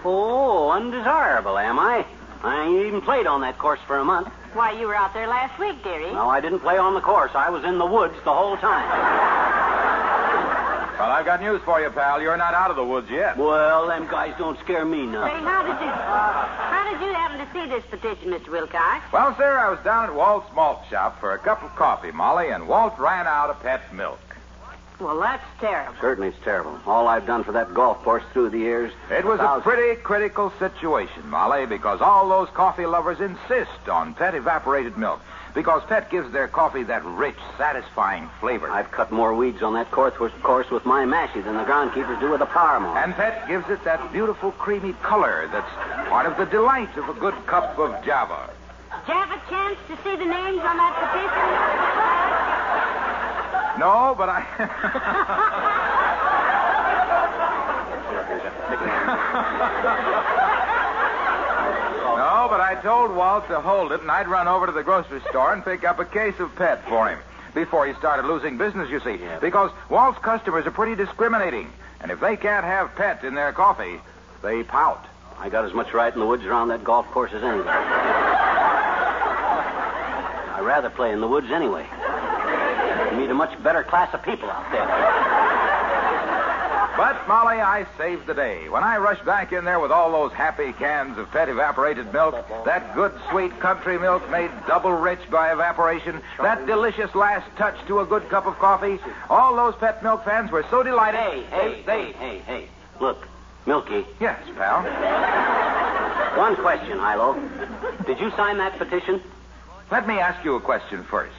Oh, 0.05 0.71
undesirable, 0.73 1.59
am 1.59 1.79
I? 1.79 2.05
I 2.43 2.67
ain't 2.67 2.87
even 2.87 3.01
played 3.01 3.27
on 3.27 3.41
that 3.43 3.59
course 3.59 3.81
for 3.87 3.99
a 3.99 4.05
month. 4.05 4.29
Why, 4.55 4.73
you 4.73 4.87
were 4.87 4.95
out 4.95 5.13
there 5.13 5.27
last 5.27 5.59
week, 5.59 5.83
dearie. 5.83 6.13
No, 6.13 6.29
I 6.29 6.41
didn't 6.41 6.61
play 6.61 6.79
on 6.79 6.95
the 6.95 7.01
course. 7.01 7.33
I 7.35 7.51
was 7.51 7.65
in 7.65 7.79
the 7.79 7.87
woods 7.87 8.15
the 8.25 8.33
whole 8.33 8.57
time. 8.57 9.68
Well, 10.99 11.11
I've 11.13 11.25
got 11.27 11.41
news 11.41 11.61
for 11.65 11.81
you, 11.81 11.91
pal. 11.91 12.21
You're 12.21 12.37
not 12.37 12.55
out 12.55 12.71
of 12.71 12.77
the 12.77 12.85
woods 12.85 13.09
yet. 13.09 13.37
Well, 13.37 13.87
them 13.87 14.09
guys 14.11 14.35
don't 14.37 14.59
scare 14.61 14.85
me 14.85 14.99
Say, 15.01 15.07
none. 15.07 15.45
how 15.45 15.63
did 15.63 15.81
you 15.81 15.91
how 15.93 16.91
did 16.91 17.01
you 17.07 17.13
happen 17.15 17.39
to 17.39 17.53
see 17.53 17.69
this 17.73 17.85
petition, 17.89 18.33
Mr. 18.33 18.49
Wilcox? 18.51 19.05
Well, 19.13 19.35
sir, 19.37 19.59
I 19.59 19.71
was 19.71 19.79
down 19.85 20.07
at 20.07 20.15
Walt's 20.15 20.53
malt 20.57 20.81
shop 20.91 21.21
for 21.21 21.33
a 21.35 21.39
cup 21.39 21.63
of 21.63 21.75
coffee, 21.77 22.11
Molly, 22.11 22.49
and 22.49 22.67
Walt 22.67 22.99
ran 22.99 23.29
out 23.29 23.49
of 23.49 23.61
pet 23.63 23.95
milk. 23.95 24.19
Well, 24.99 25.21
that's 25.21 25.45
terrible. 25.61 25.95
Certainly 26.01 26.31
it's 26.31 26.43
terrible. 26.43 26.77
All 26.85 27.07
I've 27.07 27.25
done 27.27 27.45
for 27.45 27.53
that 27.53 27.73
golf 27.73 28.03
course 28.03 28.25
through 28.33 28.51
the 28.51 28.59
years. 28.59 28.93
It 29.09 29.25
was 29.25 29.39
a 29.39 29.45
Thousands- 29.45 29.63
pretty 29.63 30.01
critical 30.01 30.53
situation, 30.59 31.31
Molly, 31.31 31.67
because 31.67 32.01
all 32.01 32.29
those 32.29 32.49
coffee 32.49 32.87
lovers 32.87 33.21
insist 33.21 33.89
on 33.89 34.15
pet 34.15 34.35
evaporated 34.35 34.99
milk. 34.99 35.21
Because 35.55 35.83
Pet 35.89 36.11
gives 36.11 36.31
their 36.33 36.49
coffee 36.49 36.83
that 36.85 37.05
rich, 37.05 37.37
satisfying 37.57 38.29
flavor. 38.41 38.71
I've 38.71 38.91
cut 38.91 39.11
more 39.11 39.35
weeds 39.35 39.63
on 39.63 39.75
that 39.75 39.91
course 39.91 40.19
with, 40.19 40.33
course 40.43 40.71
with 40.71 40.85
my 40.85 41.05
mashie 41.05 41.45
than 41.45 41.57
the 41.57 41.65
groundkeepers 41.65 42.21
do 42.21 42.31
with 42.31 42.41
a 42.41 42.47
power 42.47 42.81
mower. 42.81 42.99
And 42.99 43.15
Pet 43.15 43.47
gives 43.49 43.69
it 43.71 43.83
that 43.85 44.13
beautiful 44.13 44.53
creamy 44.53 44.93
color 45.03 45.49
that's 45.51 45.71
part 46.09 46.27
of 46.27 46.37
the 46.37 46.47
delight 46.47 46.95
of 46.97 47.09
a 47.09 47.15
good 47.15 47.35
cup 47.47 47.79
of 47.79 48.05
Java. 48.05 48.51
Did 49.07 49.09
you 49.09 49.15
have 49.15 49.31
a 49.31 49.41
chance 49.51 49.79
to 49.89 49.97
see 50.05 50.17
the 50.17 50.25
names 50.25 50.61
on 50.61 50.77
that 50.77 50.95
petition? 51.01 51.49
No, 53.81 54.15
but 54.17 54.29
I. 54.29 54.45
no, 62.49 62.57
but 62.57 62.61
I 62.61 62.81
told 62.81 63.15
Walt 63.15 63.47
to 63.49 63.61
hold 63.61 63.93
it, 63.93 64.01
and 64.01 64.11
I'd 64.11 64.27
run 64.27 64.49
over 64.49 64.67
to 64.67 64.73
the 64.73 64.83
grocery 64.83 65.21
store 65.29 65.53
and 65.53 65.63
pick 65.63 65.85
up 65.85 65.99
a 65.99 66.05
case 66.05 66.39
of 66.39 66.55
Pet 66.57 66.83
for 66.89 67.09
him. 67.09 67.19
Before 67.55 67.87
he 67.87 67.93
started 67.95 68.27
losing 68.27 68.57
business, 68.57 68.89
you 68.91 69.01
see. 69.01 69.19
Because 69.41 69.71
Walt's 69.91 70.19
customers 70.21 70.67
are 70.67 70.71
pretty 70.71 70.95
discriminating. 70.95 71.71
And 72.01 72.11
if 72.11 72.21
they 72.21 72.37
can't 72.37 72.65
have 72.65 72.95
Pet 72.95 73.23
in 73.25 73.35
their 73.35 73.53
coffee, 73.53 74.01
they 74.43 74.63
pout. 74.63 75.05
I 75.39 75.49
got 75.51 75.65
as 75.65 75.75
much 75.75 75.93
right 75.93 76.13
in 76.13 76.21
the 76.21 76.27
woods 76.27 76.45
around 76.45 76.69
that 76.69 76.85
golf 76.85 77.07
course 77.09 77.33
as 77.33 77.43
anybody. 77.43 77.69
I'd 80.49 80.65
rather 80.65 80.91
play 80.91 81.13
in 81.13 81.21
the 81.21 81.29
woods 81.29 81.51
anyway. 81.51 81.87
You 83.11 83.19
meet 83.19 83.31
a 83.31 83.35
much 83.35 83.63
better 83.63 83.83
class 83.83 84.15
of 84.15 84.23
people 84.23 84.51
out 84.51 84.73
there. 84.73 85.38
But, 86.99 87.29
Molly, 87.29 87.61
I 87.61 87.87
saved 87.97 88.27
the 88.27 88.35
day. 88.35 88.69
When 88.69 88.83
I 88.83 88.97
rushed 88.97 89.25
back 89.25 89.53
in 89.53 89.65
there 89.65 89.79
with 89.79 89.93
all 89.93 90.11
those 90.11 90.33
happy 90.33 90.73
cans 90.73 91.17
of 91.17 91.31
pet 91.31 91.49
evaporated 91.49 92.13
milk, 92.13 92.35
that 92.65 92.93
good, 92.97 93.13
sweet 93.31 93.57
country 93.61 93.97
milk 94.01 94.29
made 94.31 94.51
double 94.67 94.91
rich 94.91 95.21
by 95.31 95.53
evaporation, 95.53 96.21
that 96.43 96.67
delicious 96.67 97.15
last 97.15 97.47
touch 97.57 97.77
to 97.87 98.01
a 98.01 98.05
good 98.05 98.29
cup 98.29 98.47
of 98.47 98.59
coffee, 98.59 98.99
all 99.31 99.55
those 99.55 99.77
pet 99.77 100.03
milk 100.03 100.25
fans 100.25 100.51
were 100.51 100.67
so 100.71 100.83
delighted. 100.83 101.21
Hey, 101.21 101.45
hey, 101.45 101.83
they, 101.87 102.05
hey, 102.07 102.13
hey, 102.15 102.39
hey. 102.41 102.69
Look, 102.99 103.29
Milky, 103.65 104.05
Yes, 104.19 104.41
pal. 104.57 104.83
one 106.37 106.57
question, 106.57 106.99
Hilo. 106.99 107.41
Did 108.07 108.19
you 108.19 108.33
sign 108.33 108.59
that 108.59 108.77
petition? 108.77 109.23
Let 109.93 110.09
me 110.09 110.19
ask 110.19 110.45
you 110.45 110.57
a 110.57 110.61
question 110.61 111.05
first. 111.05 111.37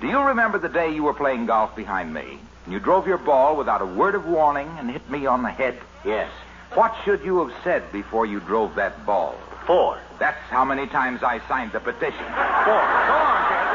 Do 0.00 0.06
you 0.06 0.20
remember 0.22 0.58
the 0.58 0.70
day 0.70 0.94
you 0.94 1.02
were 1.02 1.12
playing 1.12 1.44
golf 1.44 1.76
behind 1.76 2.14
me? 2.14 2.38
And 2.66 2.72
you 2.72 2.80
drove 2.80 3.06
your 3.06 3.18
ball 3.18 3.56
without 3.56 3.80
a 3.80 3.86
word 3.86 4.16
of 4.16 4.26
warning 4.26 4.68
and 4.78 4.90
hit 4.90 5.08
me 5.08 5.24
on 5.24 5.44
the 5.44 5.50
head? 5.50 5.78
Yes. 6.04 6.28
What 6.74 6.96
should 7.04 7.24
you 7.24 7.46
have 7.46 7.56
said 7.62 7.92
before 7.92 8.26
you 8.26 8.40
drove 8.40 8.74
that 8.74 9.06
ball? 9.06 9.36
Four. 9.66 10.00
That's 10.18 10.40
how 10.50 10.64
many 10.64 10.88
times 10.88 11.22
I 11.22 11.38
signed 11.46 11.70
the 11.70 11.78
petition. 11.78 12.10
Four. 12.10 12.82
Go 12.82 13.16
on, 13.22 13.48
kid. 13.48 13.66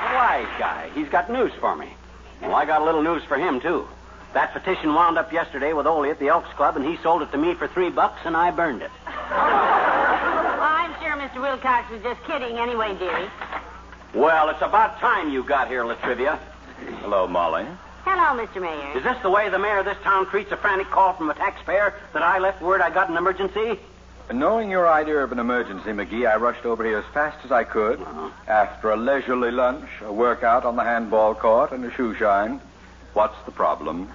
A 0.00 0.14
wise 0.14 0.58
guy. 0.58 0.90
He's 0.94 1.08
got 1.10 1.30
news 1.30 1.52
for 1.60 1.76
me. 1.76 1.88
Well, 2.40 2.54
I 2.54 2.64
got 2.64 2.80
a 2.80 2.84
little 2.84 3.02
news 3.02 3.22
for 3.24 3.36
him, 3.36 3.60
too. 3.60 3.86
That 4.32 4.54
petition 4.54 4.94
wound 4.94 5.18
up 5.18 5.34
yesterday 5.34 5.74
with 5.74 5.86
Ole 5.86 6.10
at 6.10 6.18
the 6.18 6.28
Elks 6.28 6.48
Club, 6.56 6.76
and 6.76 6.84
he 6.84 6.96
sold 7.02 7.20
it 7.20 7.30
to 7.32 7.38
me 7.38 7.52
for 7.54 7.68
three 7.68 7.90
bucks, 7.90 8.20
and 8.24 8.34
I 8.34 8.50
burned 8.50 8.80
it. 8.80 8.90
Well, 11.24 11.32
I'm 11.32 11.36
sure 11.36 11.42
Mr. 11.42 11.42
Wilcox 11.42 11.90
was 11.90 12.02
just 12.02 12.22
kidding 12.24 12.58
anyway, 12.58 12.96
dearie. 12.98 13.30
Well, 14.14 14.50
it's 14.50 14.60
about 14.60 14.98
time 15.00 15.30
you 15.30 15.42
got 15.42 15.68
here, 15.68 15.84
La 15.84 15.94
Trivia. 15.94 16.38
Hello, 17.00 17.26
Molly. 17.26 17.66
Hello, 18.04 18.44
Mr. 18.44 18.60
Mayor. 18.60 18.98
Is 18.98 19.04
this 19.04 19.16
the 19.22 19.30
way 19.30 19.48
the 19.48 19.58
mayor 19.58 19.78
of 19.78 19.86
this 19.86 19.96
town 20.02 20.26
treats 20.26 20.52
a 20.52 20.56
frantic 20.56 20.90
call 20.90 21.14
from 21.14 21.30
a 21.30 21.34
taxpayer 21.34 21.94
that 22.12 22.22
I 22.22 22.38
left 22.38 22.60
word 22.60 22.80
I 22.82 22.90
got 22.90 23.08
an 23.08 23.16
emergency? 23.16 23.78
Knowing 24.32 24.70
your 24.70 24.86
idea 24.88 25.18
of 25.18 25.32
an 25.32 25.38
emergency, 25.38 25.90
McGee, 25.90 26.30
I 26.30 26.36
rushed 26.36 26.64
over 26.66 26.84
here 26.84 26.98
as 26.98 27.04
fast 27.14 27.42
as 27.44 27.50
I 27.52 27.64
could. 27.64 28.00
Uh-huh. 28.00 28.30
After 28.46 28.90
a 28.90 28.96
leisurely 28.96 29.50
lunch, 29.50 29.88
a 30.02 30.12
workout 30.12 30.64
on 30.64 30.76
the 30.76 30.84
handball 30.84 31.34
court, 31.34 31.72
and 31.72 31.84
a 31.84 31.90
shoe 31.92 32.14
shine. 32.14 32.60
What's 33.14 33.36
the 33.46 33.52
problem? 33.52 34.10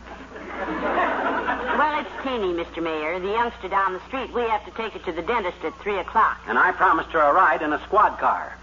Well, 1.80 1.96
it's 2.02 2.12
Teeny, 2.24 2.52
Mr. 2.52 2.84
Mayor, 2.84 3.20
the 3.22 3.30
youngster 3.30 3.70
down 3.70 3.94
the 3.94 4.02
street. 4.02 4.34
We 4.34 4.42
have 4.42 4.66
to 4.66 4.72
take 4.72 4.92
her 4.92 5.00
to 5.00 5.14
the 5.14 5.22
dentist 5.22 5.64
at 5.64 5.74
3 5.80 6.00
o'clock. 6.00 6.38
And 6.46 6.58
I 6.58 6.74
promised 6.74 7.12
her 7.12 7.22
a 7.22 7.32
ride 7.32 7.62
in 7.62 7.72
a 7.72 7.82
squad 7.84 8.20
car 8.20 8.54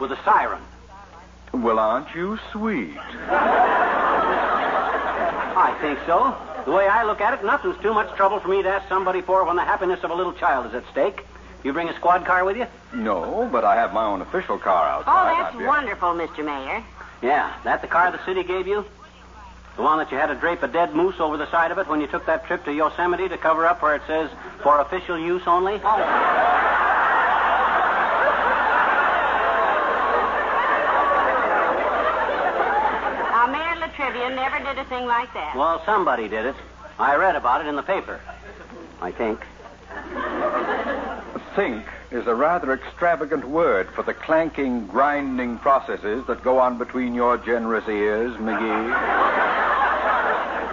with 0.00 0.10
a 0.10 0.18
siren. 0.24 0.60
Well, 1.52 1.78
aren't 1.78 2.12
you 2.16 2.36
sweet? 2.50 2.98
I 2.98 4.58
think 5.80 6.00
so. 6.04 6.36
The 6.64 6.72
way 6.72 6.88
I 6.88 7.04
look 7.04 7.20
at 7.20 7.38
it, 7.38 7.44
nothing's 7.44 7.80
too 7.80 7.94
much 7.94 8.12
trouble 8.16 8.40
for 8.40 8.48
me 8.48 8.60
to 8.64 8.68
ask 8.68 8.88
somebody 8.88 9.20
for 9.20 9.44
when 9.44 9.54
the 9.54 9.62
happiness 9.62 10.02
of 10.02 10.10
a 10.10 10.14
little 10.14 10.32
child 10.32 10.66
is 10.66 10.74
at 10.74 10.82
stake. 10.90 11.24
You 11.62 11.72
bring 11.72 11.88
a 11.88 11.94
squad 11.94 12.24
car 12.24 12.44
with 12.44 12.56
you? 12.56 12.66
No, 12.92 13.48
but 13.52 13.62
I 13.62 13.76
have 13.76 13.92
my 13.92 14.04
own 14.04 14.20
official 14.20 14.58
car 14.58 14.88
outside. 14.88 15.12
Oh, 15.12 15.44
that's 15.44 15.54
wonderful, 15.64 16.12
Mr. 16.14 16.44
Mayor. 16.44 16.82
Yeah. 17.22 17.52
That 17.62 17.82
the 17.82 17.86
car 17.86 18.10
the 18.10 18.18
city 18.24 18.42
gave 18.42 18.66
you? 18.66 18.84
The 19.76 19.82
one 19.82 19.98
that 19.98 20.10
you 20.12 20.16
had 20.16 20.26
to 20.26 20.36
drape 20.36 20.62
a 20.62 20.68
dead 20.68 20.94
moose 20.94 21.18
over 21.18 21.36
the 21.36 21.50
side 21.50 21.72
of 21.72 21.78
it 21.78 21.88
when 21.88 22.00
you 22.00 22.06
took 22.06 22.26
that 22.26 22.46
trip 22.46 22.64
to 22.64 22.72
Yosemite 22.72 23.28
to 23.28 23.36
cover 23.36 23.66
up 23.66 23.82
where 23.82 23.96
it 23.96 24.02
says 24.06 24.30
for 24.62 24.78
official 24.80 25.18
use 25.18 25.42
only? 25.46 25.78
Now, 25.78 25.96
Mayor 33.50 33.74
La 33.80 33.88
Trivia 33.88 34.30
never 34.30 34.60
did 34.60 34.78
a 34.78 34.84
thing 34.84 35.06
like 35.06 35.34
that. 35.34 35.56
Well, 35.56 35.82
somebody 35.84 36.28
did 36.28 36.46
it. 36.46 36.54
I 36.98 37.16
read 37.16 37.34
about 37.34 37.60
it 37.60 37.66
in 37.66 37.74
the 37.74 37.82
paper. 37.82 38.20
I 39.00 39.10
think. 39.10 39.40
Think 41.56 41.84
is 42.10 42.26
a 42.26 42.34
rather 42.34 42.72
extravagant 42.72 43.44
word 43.44 43.88
for 43.90 44.02
the 44.02 44.14
clanking, 44.14 44.86
grinding 44.86 45.58
processes 45.58 46.24
that 46.26 46.42
go 46.42 46.58
on 46.58 46.78
between 46.78 47.14
your 47.14 47.38
generous 47.38 47.88
ears, 47.88 48.34
McGee. 48.36 49.63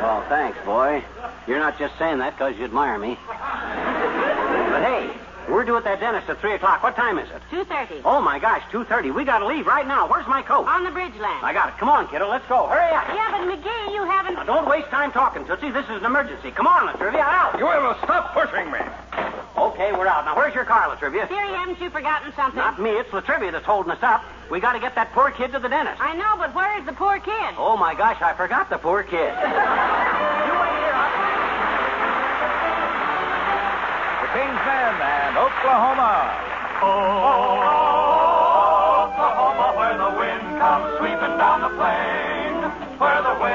Well, 0.02 0.26
thanks, 0.30 0.58
boy. 0.66 1.04
You're 1.48 1.60
not 1.60 1.78
just 1.78 1.98
saying 2.00 2.18
that 2.20 2.34
because 2.34 2.58
you 2.58 2.66
admire 2.66 2.98
me. 2.98 3.18
but 3.28 4.82
hey, 4.82 5.12
we're 5.48 5.64
due 5.64 5.78
at 5.78 5.84
that 5.84 6.00
dentist 6.00 6.28
at 6.28 6.42
3 6.42 6.54
o'clock. 6.56 6.82
What 6.82 6.96
time 6.96 7.20
is 7.20 7.30
it? 7.30 7.42
2.30. 7.52 8.02
Oh, 8.04 8.20
my 8.20 8.40
gosh, 8.40 8.64
2.30. 8.72 9.14
We 9.14 9.24
got 9.26 9.40
to 9.40 9.46
leave 9.46 9.68
right 9.68 9.86
now. 9.86 10.08
Where's 10.10 10.26
my 10.26 10.42
coat? 10.42 10.66
On 10.66 10.84
the 10.84 10.90
bridge 10.90 11.14
lamp. 11.20 11.44
I 11.44 11.54
got 11.54 11.70
it. 11.70 11.78
Come 11.78 11.90
on, 11.90 12.08
kiddo. 12.08 12.30
Let's 12.30 12.48
go. 12.48 12.66
Hurry 12.66 12.92
up. 12.96 13.06
Yeah, 13.14 13.30
but 13.30 13.42
McGee, 13.46 13.94
you 13.94 14.04
haven't... 14.04 14.34
Now, 14.34 14.44
don't 14.44 14.68
waste 14.68 14.88
time 14.88 15.12
talking, 15.12 15.46
Tootsie. 15.46 15.70
This 15.70 15.86
is 15.86 16.02
an 16.02 16.06
emergency. 16.06 16.50
Come 16.50 16.66
on, 16.66 16.88
La 16.88 16.94
Trivia. 16.94 17.22
Out. 17.22 17.60
You 17.60 17.66
will 17.66 17.98
stop 18.04 18.34
pushing 18.34 18.72
me. 18.72 18.80
Okay, 19.62 19.92
we're 19.94 20.08
out. 20.08 20.26
Now, 20.26 20.36
where's 20.36 20.56
your 20.56 20.66
car, 20.66 20.88
La 20.90 20.96
Trivia? 20.96 21.28
Dearie, 21.28 21.54
haven't 21.54 21.80
you 21.80 21.92
forgotten 21.92 22.34
something? 22.36 22.58
Not 22.58 22.82
me. 22.82 22.90
It's 22.98 23.14
La 23.14 23.22
Trivia 23.22 23.52
that's 23.52 23.64
holding 23.64 23.92
us 23.92 24.02
up. 24.02 24.24
We 24.50 24.60
got 24.60 24.74
to 24.74 24.80
get 24.80 24.96
that 24.96 25.12
poor 25.14 25.30
kid 25.30 25.52
to 25.54 25.60
the 25.60 25.70
dentist. 25.70 26.02
I 26.02 26.16
know, 26.18 26.34
but 26.36 26.56
where 26.56 26.80
is 26.80 26.86
the 26.88 26.94
poor 26.94 27.20
kid? 27.20 27.54
Oh, 27.62 27.78
my 27.78 27.94
gosh, 27.94 28.20
I 28.24 28.34
forgot 28.34 28.72
the 28.72 28.80
poor 28.80 29.04
kid. 29.04 29.30
The 34.22 34.28
King's 34.40 34.64
Men 34.66 34.96
and 34.98 35.38
Oklahoma. 35.38 36.32
Oh, 36.82 36.88
oh, 36.88 37.62
oh, 37.62 38.02
oh, 38.50 39.06
Oklahoma, 39.12 39.68
where 39.78 39.98
the 40.00 40.12
wind 40.18 40.46
comes 40.58 40.88
sweeping 40.98 41.36
down 41.38 41.62
the 41.62 41.74
plain, 41.76 42.64
where 42.98 43.22
the 43.22 43.36
waving 43.44 43.51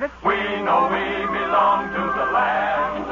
the 0.00 0.08
heard 0.08 0.10
it. 0.10 0.24
We 0.24 0.62
know 0.64 0.88
we 0.88 1.04
belong 1.28 1.92
to 1.92 2.00
the 2.00 2.26
land, 2.32 3.06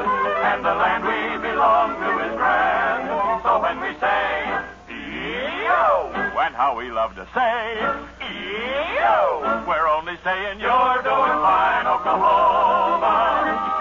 and 0.49 0.65
the 0.65 0.73
land 0.73 1.03
we 1.03 1.49
belong 1.49 1.95
to 2.01 2.09
is 2.25 2.35
grand. 2.35 3.09
So 3.43 3.61
when 3.61 3.79
we 3.81 3.93
say, 3.99 4.59
E-O, 4.89 6.11
and 6.39 6.55
how 6.55 6.77
we 6.77 6.91
love 6.91 7.15
to 7.15 7.27
say, 7.33 7.77
E-O, 8.21 9.63
we're 9.67 9.87
only 9.87 10.17
saying 10.23 10.59
you're 10.59 11.01
doing 11.03 11.37
fine, 11.45 11.85
Oklahoma. 11.85 13.15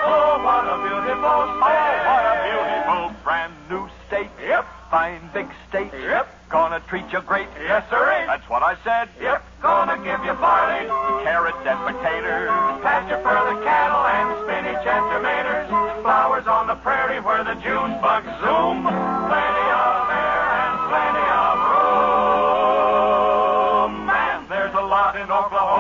Oh, 0.04 0.40
what 0.44 0.64
a 0.68 0.76
beautiful 0.84 1.40
state. 1.58 2.04
Oh, 2.04 2.08
what 2.08 2.24
a 2.28 2.36
beautiful 2.44 3.24
brand 3.24 3.54
new 3.70 3.88
state. 4.06 4.30
Yep. 4.40 4.66
Fine 4.90 5.30
big 5.34 5.48
state. 5.68 5.92
Yep. 5.92 6.48
Gonna 6.48 6.80
treat 6.88 7.04
you 7.12 7.20
great. 7.20 7.48
Yes, 7.60 7.84
sir. 7.90 8.24
That's 8.26 8.48
what 8.48 8.62
I 8.62 8.76
said. 8.84 9.08
Yep. 9.20 9.27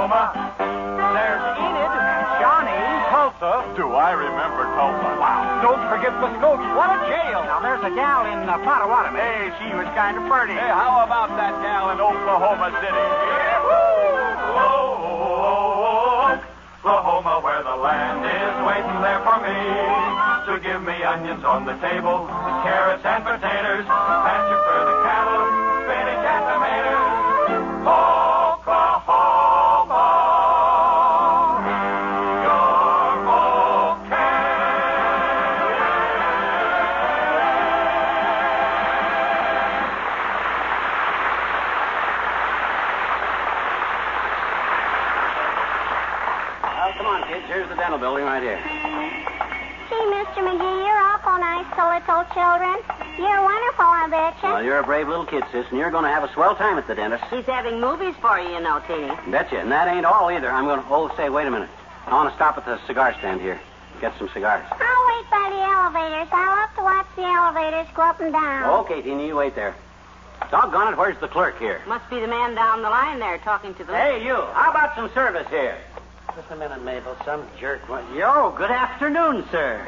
Oklahoma. 0.08 0.56
There's 1.12 1.44
Enid, 1.60 1.92
Johnny, 2.40 2.80
Tulsa. 3.12 3.76
Do 3.76 3.92
I 3.92 4.16
remember 4.16 4.64
Tulsa? 4.72 5.20
Wow. 5.20 5.60
Don't 5.60 5.84
forget 5.92 6.16
Muskogee. 6.16 6.72
What 6.72 6.96
a 6.96 6.98
jail. 7.12 7.44
Now, 7.44 7.60
there's 7.60 7.84
a 7.84 7.92
gal 7.92 8.24
in 8.24 8.48
uh, 8.48 8.56
Potawatomi. 8.64 9.20
Hey, 9.20 9.52
she 9.60 9.68
was 9.76 9.84
kind 9.92 10.16
of 10.16 10.24
pretty. 10.24 10.56
Hey, 10.56 10.72
how 10.72 11.04
about 11.04 11.28
that 11.36 11.52
gal 11.60 11.92
in 11.92 12.00
Oklahoma 12.00 12.72
City? 12.80 13.04
Oh, 13.68 14.08
Oklahoma, 16.80 17.44
where 17.44 17.60
the 17.60 17.76
land 17.76 18.24
is 18.24 18.56
waiting 18.64 18.98
there 19.04 19.20
for 19.28 19.36
me 19.44 19.52
to 20.48 20.56
give 20.64 20.80
me 20.88 20.96
onions 21.04 21.44
on 21.44 21.68
the 21.68 21.76
table, 21.84 22.24
carrots 22.64 23.04
and 23.04 23.20
potatoes, 23.28 23.84
Here's 48.18 48.26
the 48.26 48.26
dental 48.26 48.26
building 48.26 48.26
right 48.26 48.42
here. 48.42 48.58
Gee, 49.88 49.94
Mr. 49.94 50.42
McGee, 50.42 50.86
you're 50.86 51.02
awful 51.06 51.38
nice 51.38 51.68
to 51.76 51.82
little 51.86 52.24
children. 52.34 52.76
You're 53.16 53.42
wonderful, 53.42 53.84
I 53.86 54.06
betcha. 54.10 54.46
Well, 54.46 54.62
you're 54.62 54.78
a 54.78 54.82
brave 54.82 55.08
little 55.08 55.26
kid, 55.26 55.44
sis, 55.52 55.66
and 55.70 55.78
you're 55.78 55.90
going 55.90 56.04
to 56.04 56.10
have 56.10 56.24
a 56.24 56.32
swell 56.32 56.54
time 56.54 56.78
at 56.78 56.86
the 56.86 56.94
dentist. 56.94 57.24
He's 57.30 57.46
having 57.46 57.80
movies 57.80 58.14
for 58.20 58.38
you, 58.38 58.50
you 58.50 58.60
know, 58.60 58.82
Teeny. 58.86 59.10
Betcha. 59.30 59.60
And 59.60 59.70
that 59.72 59.88
ain't 59.88 60.04
all 60.06 60.30
either. 60.30 60.50
I'm 60.50 60.64
going 60.64 60.80
to. 60.80 60.86
Oh, 60.90 61.10
say, 61.16 61.28
wait 61.28 61.46
a 61.46 61.50
minute. 61.50 61.70
I 62.06 62.14
want 62.14 62.30
to 62.30 62.36
stop 62.36 62.58
at 62.58 62.64
the 62.64 62.78
cigar 62.86 63.14
stand 63.18 63.40
here. 63.40 63.60
Get 64.00 64.16
some 64.18 64.28
cigars. 64.30 64.66
I'll 64.70 65.06
wait 65.10 65.30
by 65.30 65.50
the 65.50 65.62
elevators. 65.62 66.28
I 66.30 66.46
love 66.46 66.74
to 66.76 66.82
watch 66.82 67.06
the 67.16 67.22
elevators 67.22 67.86
go 67.94 68.02
up 68.02 68.20
and 68.20 68.32
down. 68.32 68.84
Okay, 68.84 69.02
Teeny, 69.02 69.26
you 69.28 69.36
wait 69.36 69.54
there. 69.54 69.74
Doggone 70.50 70.92
it, 70.92 70.96
where's 70.96 71.18
the 71.18 71.28
clerk 71.28 71.58
here? 71.58 71.82
Must 71.86 72.08
be 72.08 72.20
the 72.20 72.28
man 72.28 72.54
down 72.54 72.82
the 72.82 72.88
line 72.88 73.18
there 73.18 73.38
talking 73.38 73.74
to 73.74 73.84
the... 73.84 73.92
Hey, 73.92 74.24
you. 74.24 74.36
How 74.36 74.70
about 74.70 74.94
some 74.94 75.10
service 75.12 75.48
here? 75.50 75.76
Just 76.38 76.52
a 76.52 76.56
minute, 76.56 76.84
Mabel. 76.84 77.16
Some 77.24 77.44
jerk. 77.58 77.88
went. 77.88 78.14
Yo, 78.14 78.54
good 78.56 78.70
afternoon, 78.70 79.44
sir. 79.50 79.84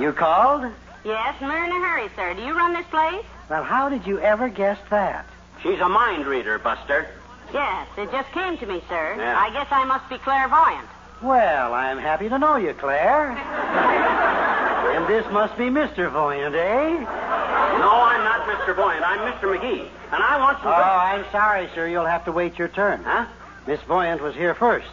You 0.00 0.14
called? 0.14 0.64
Yes, 1.04 1.34
and 1.40 1.50
we're 1.50 1.62
in 1.62 1.70
a 1.70 1.74
hurry, 1.74 2.08
sir. 2.16 2.32
Do 2.32 2.40
you 2.40 2.56
run 2.56 2.72
this 2.72 2.86
place? 2.86 3.22
Well, 3.50 3.62
how 3.62 3.90
did 3.90 4.06
you 4.06 4.18
ever 4.20 4.48
guess 4.48 4.78
that? 4.88 5.26
She's 5.62 5.78
a 5.78 5.90
mind 5.90 6.24
reader, 6.24 6.58
Buster. 6.58 7.06
Yes, 7.52 7.86
it 7.98 8.10
just 8.10 8.32
came 8.32 8.56
to 8.56 8.66
me, 8.66 8.82
sir. 8.88 9.16
Yeah. 9.18 9.38
I 9.38 9.52
guess 9.52 9.66
I 9.70 9.84
must 9.84 10.08
be 10.08 10.16
clairvoyant. 10.16 10.88
Well, 11.20 11.74
I'm 11.74 11.98
happy 11.98 12.30
to 12.30 12.38
know 12.38 12.56
you, 12.56 12.72
Claire. 12.72 13.32
and 14.96 15.06
this 15.06 15.30
must 15.30 15.58
be 15.58 15.64
Mr. 15.64 16.10
Voyant, 16.10 16.54
eh? 16.54 16.92
No, 16.98 17.92
I'm 17.92 18.24
not 18.24 18.48
Mr. 18.48 18.74
Voyant. 18.74 19.04
I'm 19.04 19.18
Mr. 19.30 19.54
McGee. 19.54 19.86
And 20.12 20.22
I 20.22 20.38
want 20.40 20.56
some. 20.60 20.68
Oh, 20.68 20.72
I'm 20.72 21.26
sorry, 21.30 21.68
sir. 21.74 21.88
You'll 21.88 22.06
have 22.06 22.24
to 22.24 22.32
wait 22.32 22.58
your 22.58 22.68
turn. 22.68 23.02
Huh? 23.04 23.26
Miss 23.66 23.82
Voyant 23.82 24.22
was 24.22 24.34
here 24.34 24.54
first. 24.54 24.88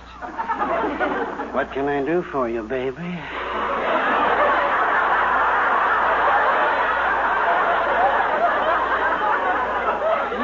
What 1.54 1.72
can 1.72 1.88
I 1.88 2.04
do 2.04 2.22
for 2.24 2.50
you, 2.50 2.64
baby? 2.64 3.02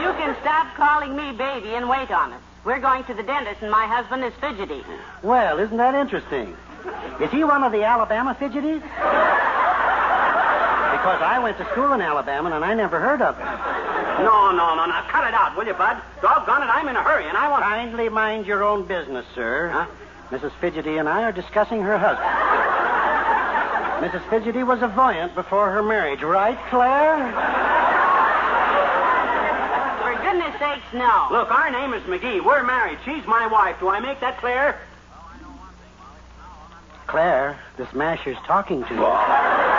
You 0.02 0.14
can 0.14 0.36
stop 0.42 0.74
calling 0.76 1.16
me 1.16 1.32
baby 1.34 1.76
and 1.76 1.90
wait 1.90 2.10
on 2.12 2.34
us. 2.34 2.42
We're 2.64 2.80
going 2.80 3.04
to 3.06 3.14
the 3.14 3.24
dentist, 3.24 3.62
and 3.62 3.70
my 3.70 3.86
husband 3.86 4.24
is 4.24 4.34
fidgety. 4.42 4.84
Well, 5.22 5.60
isn't 5.60 5.78
that 5.78 5.94
interesting? 5.94 6.56
Is 7.20 7.32
he 7.32 7.44
one 7.44 7.64
of 7.64 7.72
the 7.72 7.84
Alabama 7.84 8.36
fidgeties? 8.40 8.82
Because 10.92 11.22
I 11.22 11.40
went 11.42 11.58
to 11.58 11.66
school 11.72 11.94
in 11.94 12.02
Alabama 12.02 12.52
and 12.56 12.66
I 12.66 12.74
never 12.74 13.00
heard 13.00 13.22
of 13.22 13.38
him. 13.38 13.48
No, 14.23 14.51
no, 14.51 14.75
no, 14.75 14.86
no. 14.86 15.01
cut 15.10 15.28
it 15.28 15.34
out, 15.34 15.56
will 15.58 15.65
you, 15.65 15.73
Bud? 15.73 16.01
Doggone 16.21 16.63
it, 16.63 16.67
I'm 16.67 16.88
in 16.88 16.95
a 16.95 17.04
hurry 17.04 17.28
and 17.28 17.38
I 17.38 17.49
want. 17.49 17.63
Kindly 17.63 18.10
mind 18.10 18.45
your 18.45 18.63
own 18.63 18.86
business, 18.86 19.25
sir. 19.36 19.69
Huh? 19.69 19.88
Mrs. 20.32 20.51
Fidgety 20.60 20.97
and 20.97 21.08
I 21.08 21.23
are 21.23 21.32
discussing 21.32 21.82
her 21.82 21.97
husband. 21.97 22.25
Mrs. 24.06 24.30
Fidgety 24.30 24.63
was 24.63 24.82
a 24.82 24.88
voyant 24.88 25.36
before 25.36 25.71
her 25.71 25.84
marriage, 25.84 26.21
right, 26.21 26.58
Claire? 26.69 27.32
For 30.01 30.21
goodness 30.23 30.60
sakes, 30.60 30.93
no. 30.93 31.28
Look, 31.32 31.51
our 31.51 31.71
name 31.71 31.93
is 31.93 32.04
McGee. 32.04 32.43
We're 32.43 32.63
married. 32.63 32.99
She's 33.06 33.25
my 33.25 33.47
wife. 33.47 33.80
Do 33.80 33.89
I 33.89 33.99
make 33.99 34.19
that 34.19 34.38
clear? 34.39 34.78
Claire, 37.08 37.60
this 37.78 37.93
masher's 37.93 38.38
talking 38.45 38.84
to 38.84 38.93
you. 38.93 39.75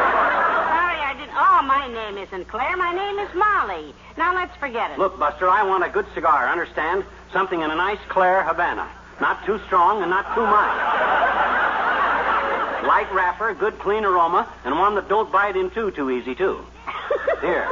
Sorry, 1.56 1.70
I 1.70 1.86
didn't. 1.86 1.96
Oh, 1.96 2.02
my 2.02 2.10
name 2.10 2.18
isn't 2.18 2.48
Claire. 2.48 2.76
My 2.76 2.92
name 2.92 3.18
is 3.18 3.34
Molly. 3.34 3.94
Now 4.16 4.34
let's 4.34 4.56
forget 4.56 4.90
it. 4.90 4.98
Look, 4.98 5.18
Buster, 5.18 5.48
I 5.48 5.62
want 5.62 5.84
a 5.84 5.88
good 5.88 6.06
cigar, 6.14 6.48
understand? 6.48 7.04
Something 7.32 7.62
in 7.62 7.70
a 7.70 7.74
nice 7.74 7.98
Claire 8.08 8.44
Havana. 8.44 8.88
Not 9.20 9.44
too 9.46 9.58
strong 9.66 10.02
and 10.02 10.10
not 10.10 10.34
too 10.34 10.42
mild. 10.42 10.76
Light 12.86 13.12
wrapper, 13.12 13.54
good 13.54 13.78
clean 13.78 14.04
aroma, 14.04 14.48
and 14.64 14.78
one 14.78 14.94
that 14.94 15.08
don't 15.08 15.32
bite 15.32 15.56
in 15.56 15.70
two 15.70 15.90
too 15.90 16.10
easy, 16.10 16.34
too. 16.34 16.64
Here. 17.40 17.66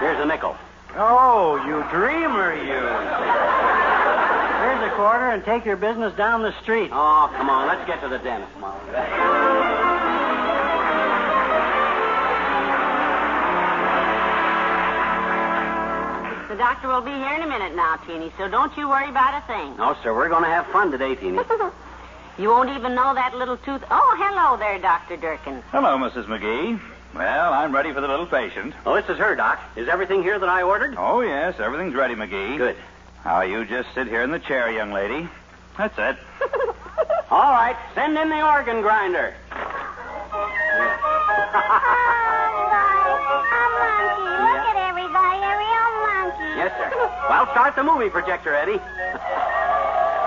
Here's 0.00 0.20
a 0.20 0.26
nickel. 0.26 0.56
Oh, 0.96 1.56
you 1.66 1.82
dreamer, 1.90 2.54
you. 2.54 2.82
Here's 4.62 4.92
a 4.92 4.94
quarter 4.94 5.30
and 5.30 5.44
take 5.44 5.64
your 5.64 5.76
business 5.76 6.14
down 6.16 6.42
the 6.42 6.52
street. 6.62 6.90
Oh, 6.92 7.30
come 7.36 7.50
on. 7.50 7.66
Let's 7.66 7.86
get 7.86 8.00
to 8.02 8.08
the 8.08 8.18
dentist, 8.18 8.56
Molly. 8.60 8.80
The 16.52 16.58
doctor 16.58 16.88
will 16.88 17.00
be 17.00 17.10
here 17.10 17.32
in 17.32 17.40
a 17.40 17.46
minute 17.46 17.74
now, 17.74 17.96
Teeny, 17.96 18.30
so 18.36 18.46
don't 18.46 18.76
you 18.76 18.86
worry 18.86 19.08
about 19.08 19.42
a 19.42 19.46
thing. 19.46 19.74
No, 19.78 19.96
sir, 20.02 20.14
we're 20.14 20.28
going 20.28 20.42
to 20.42 20.50
have 20.50 20.66
fun 20.66 20.90
today, 20.90 21.14
Teeny. 21.14 21.38
You 22.38 22.50
won't 22.50 22.68
even 22.68 22.94
know 22.94 23.14
that 23.14 23.34
little 23.34 23.56
tooth. 23.56 23.82
Oh, 23.90 24.16
hello 24.18 24.58
there, 24.58 24.78
Dr. 24.78 25.16
Durkin. 25.16 25.62
Hello, 25.70 25.96
Mrs. 25.96 26.26
McGee. 26.26 26.78
Well, 27.14 27.54
I'm 27.54 27.74
ready 27.74 27.90
for 27.94 28.02
the 28.02 28.08
little 28.08 28.26
patient. 28.26 28.74
Oh, 28.84 28.94
this 28.94 29.08
is 29.08 29.16
her, 29.16 29.34
Doc. 29.34 29.60
Is 29.76 29.88
everything 29.88 30.22
here 30.22 30.38
that 30.38 30.48
I 30.48 30.60
ordered? 30.60 30.94
Oh, 30.98 31.22
yes, 31.22 31.58
everything's 31.58 31.94
ready, 31.94 32.14
McGee. 32.14 32.58
Good. 32.58 32.76
Now, 33.24 33.40
you 33.40 33.64
just 33.64 33.88
sit 33.94 34.06
here 34.06 34.22
in 34.22 34.30
the 34.30 34.38
chair, 34.38 34.70
young 34.70 34.92
lady. 34.92 35.26
That's 35.78 35.98
it. 35.98 36.18
All 37.30 37.52
right, 37.52 37.76
send 37.94 38.18
in 38.18 38.28
the 38.28 38.46
organ 38.46 38.82
grinder. 38.82 39.34
monkey. 46.78 46.96
Yes. 46.96 47.28
Well, 47.28 47.46
start 47.52 47.76
the 47.76 47.84
movie 47.84 48.10
projector, 48.10 48.54
Eddie. 48.54 48.80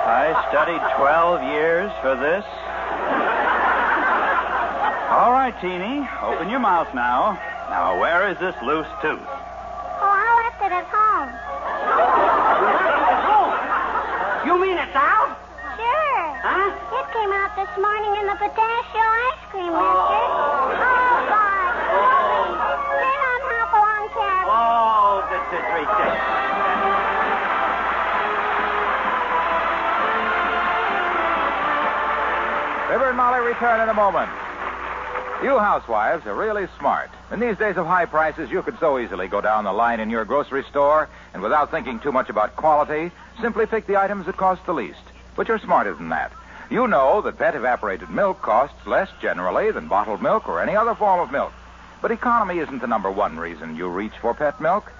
I 0.05 0.31
studied 0.49 0.81
12 0.97 1.41
years 1.49 1.91
for 2.01 2.15
this. 2.15 2.45
All 5.09 5.31
right, 5.31 5.55
Teeny, 5.61 6.07
open 6.21 6.49
your 6.49 6.59
mouth 6.59 6.93
now. 6.93 7.39
Now, 7.69 7.99
where 7.99 8.29
is 8.29 8.37
this 8.37 8.53
loose 8.61 8.85
tooth? 9.01 9.17
Oh, 9.17 10.11
I 10.11 10.29
left 10.45 10.61
it 10.61 10.71
at 10.75 10.85
home. 10.85 11.31
You 14.45 14.61
mean 14.61 14.77
it's 14.77 14.93
out? 14.93 15.39
Sure. 15.73 16.25
Huh? 16.45 16.69
It 16.69 17.05
came 17.15 17.33
out 17.33 17.55
this 17.57 17.73
morning 17.81 18.13
in 18.21 18.27
the 18.27 18.37
pistachio 18.37 19.01
ice 19.01 19.41
cream, 19.49 19.73
mister. 19.73 20.19
Oh, 20.21 20.85
oh 20.85 21.04
Fibber 32.87 33.09
and 33.09 33.17
Molly 33.17 33.39
return 33.39 33.81
in 33.81 33.89
a 33.89 33.93
moment. 33.95 34.29
You 35.41 35.57
housewives 35.57 36.27
are 36.27 36.35
really 36.35 36.67
smart. 36.77 37.09
In 37.31 37.39
these 37.39 37.57
days 37.57 37.77
of 37.77 37.87
high 37.87 38.05
prices, 38.05 38.51
you 38.51 38.61
could 38.61 38.77
so 38.79 38.99
easily 38.99 39.27
go 39.27 39.41
down 39.41 39.63
the 39.63 39.73
line 39.73 39.99
in 39.99 40.11
your 40.11 40.23
grocery 40.23 40.63
store 40.69 41.09
and 41.33 41.41
without 41.41 41.71
thinking 41.71 41.99
too 41.99 42.11
much 42.11 42.29
about 42.29 42.55
quality, 42.55 43.11
simply 43.41 43.65
pick 43.65 43.87
the 43.87 43.97
items 43.97 44.27
that 44.27 44.37
cost 44.37 44.63
the 44.67 44.73
least. 44.73 45.01
But 45.35 45.47
you're 45.47 45.57
smarter 45.57 45.95
than 45.95 46.09
that. 46.09 46.31
You 46.69 46.87
know 46.87 47.21
that 47.21 47.39
pet 47.39 47.55
evaporated 47.55 48.11
milk 48.11 48.43
costs 48.43 48.85
less 48.85 49.09
generally 49.19 49.71
than 49.71 49.87
bottled 49.87 50.21
milk 50.21 50.47
or 50.47 50.61
any 50.61 50.75
other 50.75 50.93
form 50.93 51.19
of 51.19 51.31
milk. 51.31 51.53
But 52.03 52.11
economy 52.11 52.59
isn't 52.59 52.81
the 52.81 52.87
number 52.87 53.09
one 53.09 53.37
reason 53.37 53.75
you 53.75 53.87
reach 53.87 54.13
for 54.21 54.35
pet 54.35 54.61
milk. 54.61 54.91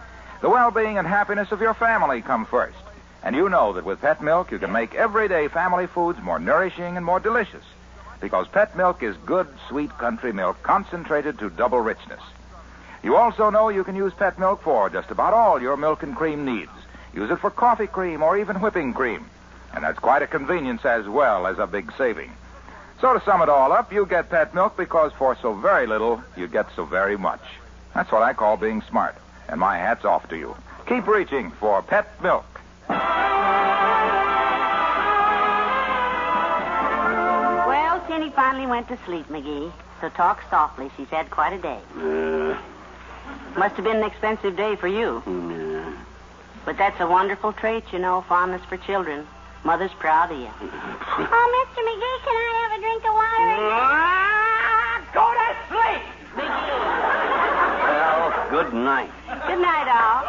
The 0.42 0.50
well-being 0.50 0.98
and 0.98 1.08
happiness 1.08 1.52
of 1.52 1.62
your 1.62 1.76
family 1.76 2.24
come 2.24 2.48
first. 2.48 2.80
And 3.22 3.36
you 3.36 3.48
know 3.48 3.74
that 3.74 3.86
with 3.86 4.02
pet 4.02 4.24
milk, 4.24 4.52
you 4.52 4.58
can 4.58 4.72
make 4.72 4.96
everyday 4.96 5.48
family 5.48 5.86
foods 5.86 6.20
more 6.22 6.40
nourishing 6.40 6.98
and 6.98 7.06
more 7.06 7.20
delicious. 7.20 7.64
Because 8.26 8.48
pet 8.48 8.76
milk 8.76 9.04
is 9.04 9.16
good, 9.18 9.48
sweet 9.70 9.96
country 10.00 10.34
milk 10.34 10.58
concentrated 10.64 11.38
to 11.38 11.52
double 11.52 11.80
richness. 11.80 12.24
You 13.04 13.18
also 13.18 13.52
know 13.52 13.70
you 13.70 13.84
can 13.84 13.96
use 13.96 14.16
pet 14.16 14.40
milk 14.40 14.64
for 14.64 14.90
just 14.90 15.12
about 15.12 15.36
all 15.36 15.62
your 15.62 15.78
milk 15.78 16.02
and 16.02 16.16
cream 16.16 16.44
needs. 16.44 16.72
Use 17.14 17.30
it 17.30 17.36
for 17.36 17.52
coffee 17.52 17.86
cream 17.86 18.24
or 18.24 18.36
even 18.36 18.62
whipping 18.62 18.96
cream. 18.96 19.30
And 19.76 19.84
that's 19.84 20.00
quite 20.00 20.24
a 20.24 20.28
convenience 20.28 20.84
as 20.86 21.08
well 21.08 21.46
as 21.46 21.60
a 21.60 21.68
big 21.68 21.94
saving. 22.00 22.32
So 23.00 23.14
to 23.14 23.24
sum 23.24 23.44
it 23.44 23.50
all 23.50 23.72
up, 23.72 23.94
you 23.94 24.08
get 24.08 24.32
pet 24.32 24.56
milk 24.56 24.76
because 24.76 25.12
for 25.20 25.38
so 25.40 25.54
very 25.54 25.86
little, 25.86 26.20
you 26.36 26.48
get 26.48 26.66
so 26.76 26.84
very 26.84 27.18
much. 27.18 27.44
That's 27.94 28.12
what 28.12 28.24
I 28.24 28.34
call 28.34 28.58
being 28.58 28.82
smart. 28.90 29.16
And 29.48 29.60
my 29.60 29.78
hat's 29.78 30.04
off 30.04 30.28
to 30.30 30.36
you. 30.36 30.56
Keep 30.88 31.06
reaching 31.06 31.52
for 31.52 31.80
pet 31.84 32.08
milk. 32.24 32.48
Finally 38.36 38.68
went 38.68 38.88
to 38.90 38.98
sleep, 39.06 39.28
McGee. 39.30 39.72
So 40.02 40.10
talk 40.10 40.44
softly. 40.50 40.90
She's 40.98 41.08
had 41.10 41.30
quite 41.32 41.54
a 41.54 41.58
day. 41.62 41.80
Uh, 41.98 42.58
Must 43.58 43.76
have 43.76 43.86
been 43.86 43.98
an 43.98 44.04
expensive 44.04 44.56
day 44.58 44.76
for 44.76 44.88
you. 44.88 45.24
yeah. 45.26 45.94
But 46.66 46.78
that's 46.78 47.00
a 47.00 47.08
wonderful 47.08 47.54
trait, 47.54 47.84
you 47.94 48.00
know, 48.00 48.22
fondness 48.28 48.64
for 48.66 48.78
children. 48.78 49.26
Mother's 49.64 49.94
proud 50.00 50.32
of 50.32 50.38
you. 50.40 50.50
Oh, 51.18 51.48
Mr. 51.56 51.82
McGee, 51.88 52.18
can 52.26 52.36
I 52.36 52.40
have 52.62 52.74
a 52.78 52.80
drink 52.82 53.02
of 53.06 53.14
water? 53.16 53.56
Go 55.14 55.26
to 55.40 55.48
sleep! 55.70 56.04
McGee. 56.36 56.84
well, 57.96 58.28
good 58.52 58.72
night. 58.74 59.12
Good 59.48 59.62
night, 59.62 59.88
all. 59.88 60.20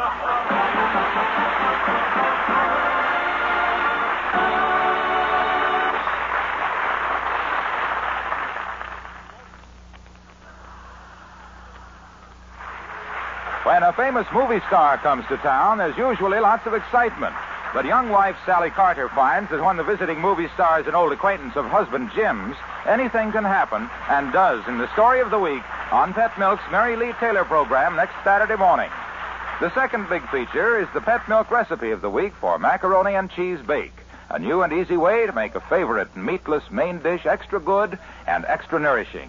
When 13.66 13.82
a 13.82 13.92
famous 13.92 14.28
movie 14.32 14.60
star 14.68 14.96
comes 14.98 15.26
to 15.26 15.36
town, 15.38 15.78
there's 15.78 15.98
usually 15.98 16.38
lots 16.38 16.64
of 16.68 16.74
excitement. 16.74 17.34
But 17.74 17.84
young 17.84 18.10
wife 18.10 18.36
Sally 18.46 18.70
Carter 18.70 19.08
finds 19.08 19.50
that 19.50 19.60
when 19.60 19.76
the 19.76 19.82
visiting 19.82 20.20
movie 20.20 20.46
star 20.54 20.78
is 20.78 20.86
an 20.86 20.94
old 20.94 21.10
acquaintance 21.10 21.56
of 21.56 21.66
husband 21.66 22.12
Jim's, 22.14 22.54
anything 22.86 23.32
can 23.32 23.42
happen, 23.42 23.90
and 24.08 24.32
does 24.32 24.64
in 24.68 24.78
the 24.78 24.86
story 24.92 25.18
of 25.18 25.32
the 25.32 25.40
week 25.40 25.64
on 25.92 26.14
Pet 26.14 26.38
Milk's 26.38 26.62
Mary 26.70 26.94
Lee 26.94 27.12
Taylor 27.18 27.44
program 27.44 27.96
next 27.96 28.14
Saturday 28.22 28.54
morning. 28.54 28.88
The 29.58 29.74
second 29.74 30.08
big 30.08 30.22
feature 30.28 30.78
is 30.78 30.86
the 30.94 31.00
Pet 31.00 31.28
Milk 31.28 31.50
recipe 31.50 31.90
of 31.90 32.02
the 32.02 32.08
week 32.08 32.34
for 32.36 32.60
macaroni 32.60 33.16
and 33.16 33.28
cheese 33.28 33.58
bake, 33.66 33.98
a 34.30 34.38
new 34.38 34.62
and 34.62 34.72
easy 34.72 34.96
way 34.96 35.26
to 35.26 35.32
make 35.32 35.56
a 35.56 35.60
favorite 35.60 36.16
meatless 36.16 36.70
main 36.70 37.00
dish 37.00 37.26
extra 37.26 37.58
good 37.58 37.98
and 38.28 38.44
extra 38.44 38.78
nourishing. 38.78 39.28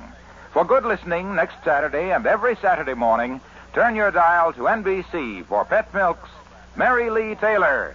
For 0.53 0.63
good 0.63 0.85
listening 0.85 1.33
next 1.33 1.55
Saturday 1.63 2.11
and 2.11 2.27
every 2.27 2.55
Saturday 2.57 2.93
morning, 2.93 3.41
turn 3.77 3.95
your 3.95 4.09
dial 4.09 4.51
to 4.51 4.61
NBC 4.61 5.45
for 5.45 5.63
Pet 5.63 5.93
Milk's 5.93 6.27
Mary 6.75 7.11
Lee 7.11 7.35
Taylor. 7.35 7.93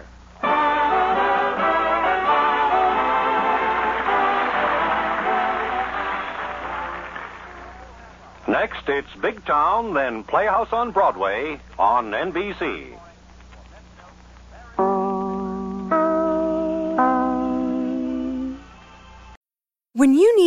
Next, 8.47 8.88
it's 8.88 9.12
Big 9.21 9.45
Town, 9.45 9.92
then 9.92 10.23
Playhouse 10.23 10.73
on 10.73 10.92
Broadway 10.92 11.59
on 11.81 12.12
NBC. 12.12 12.97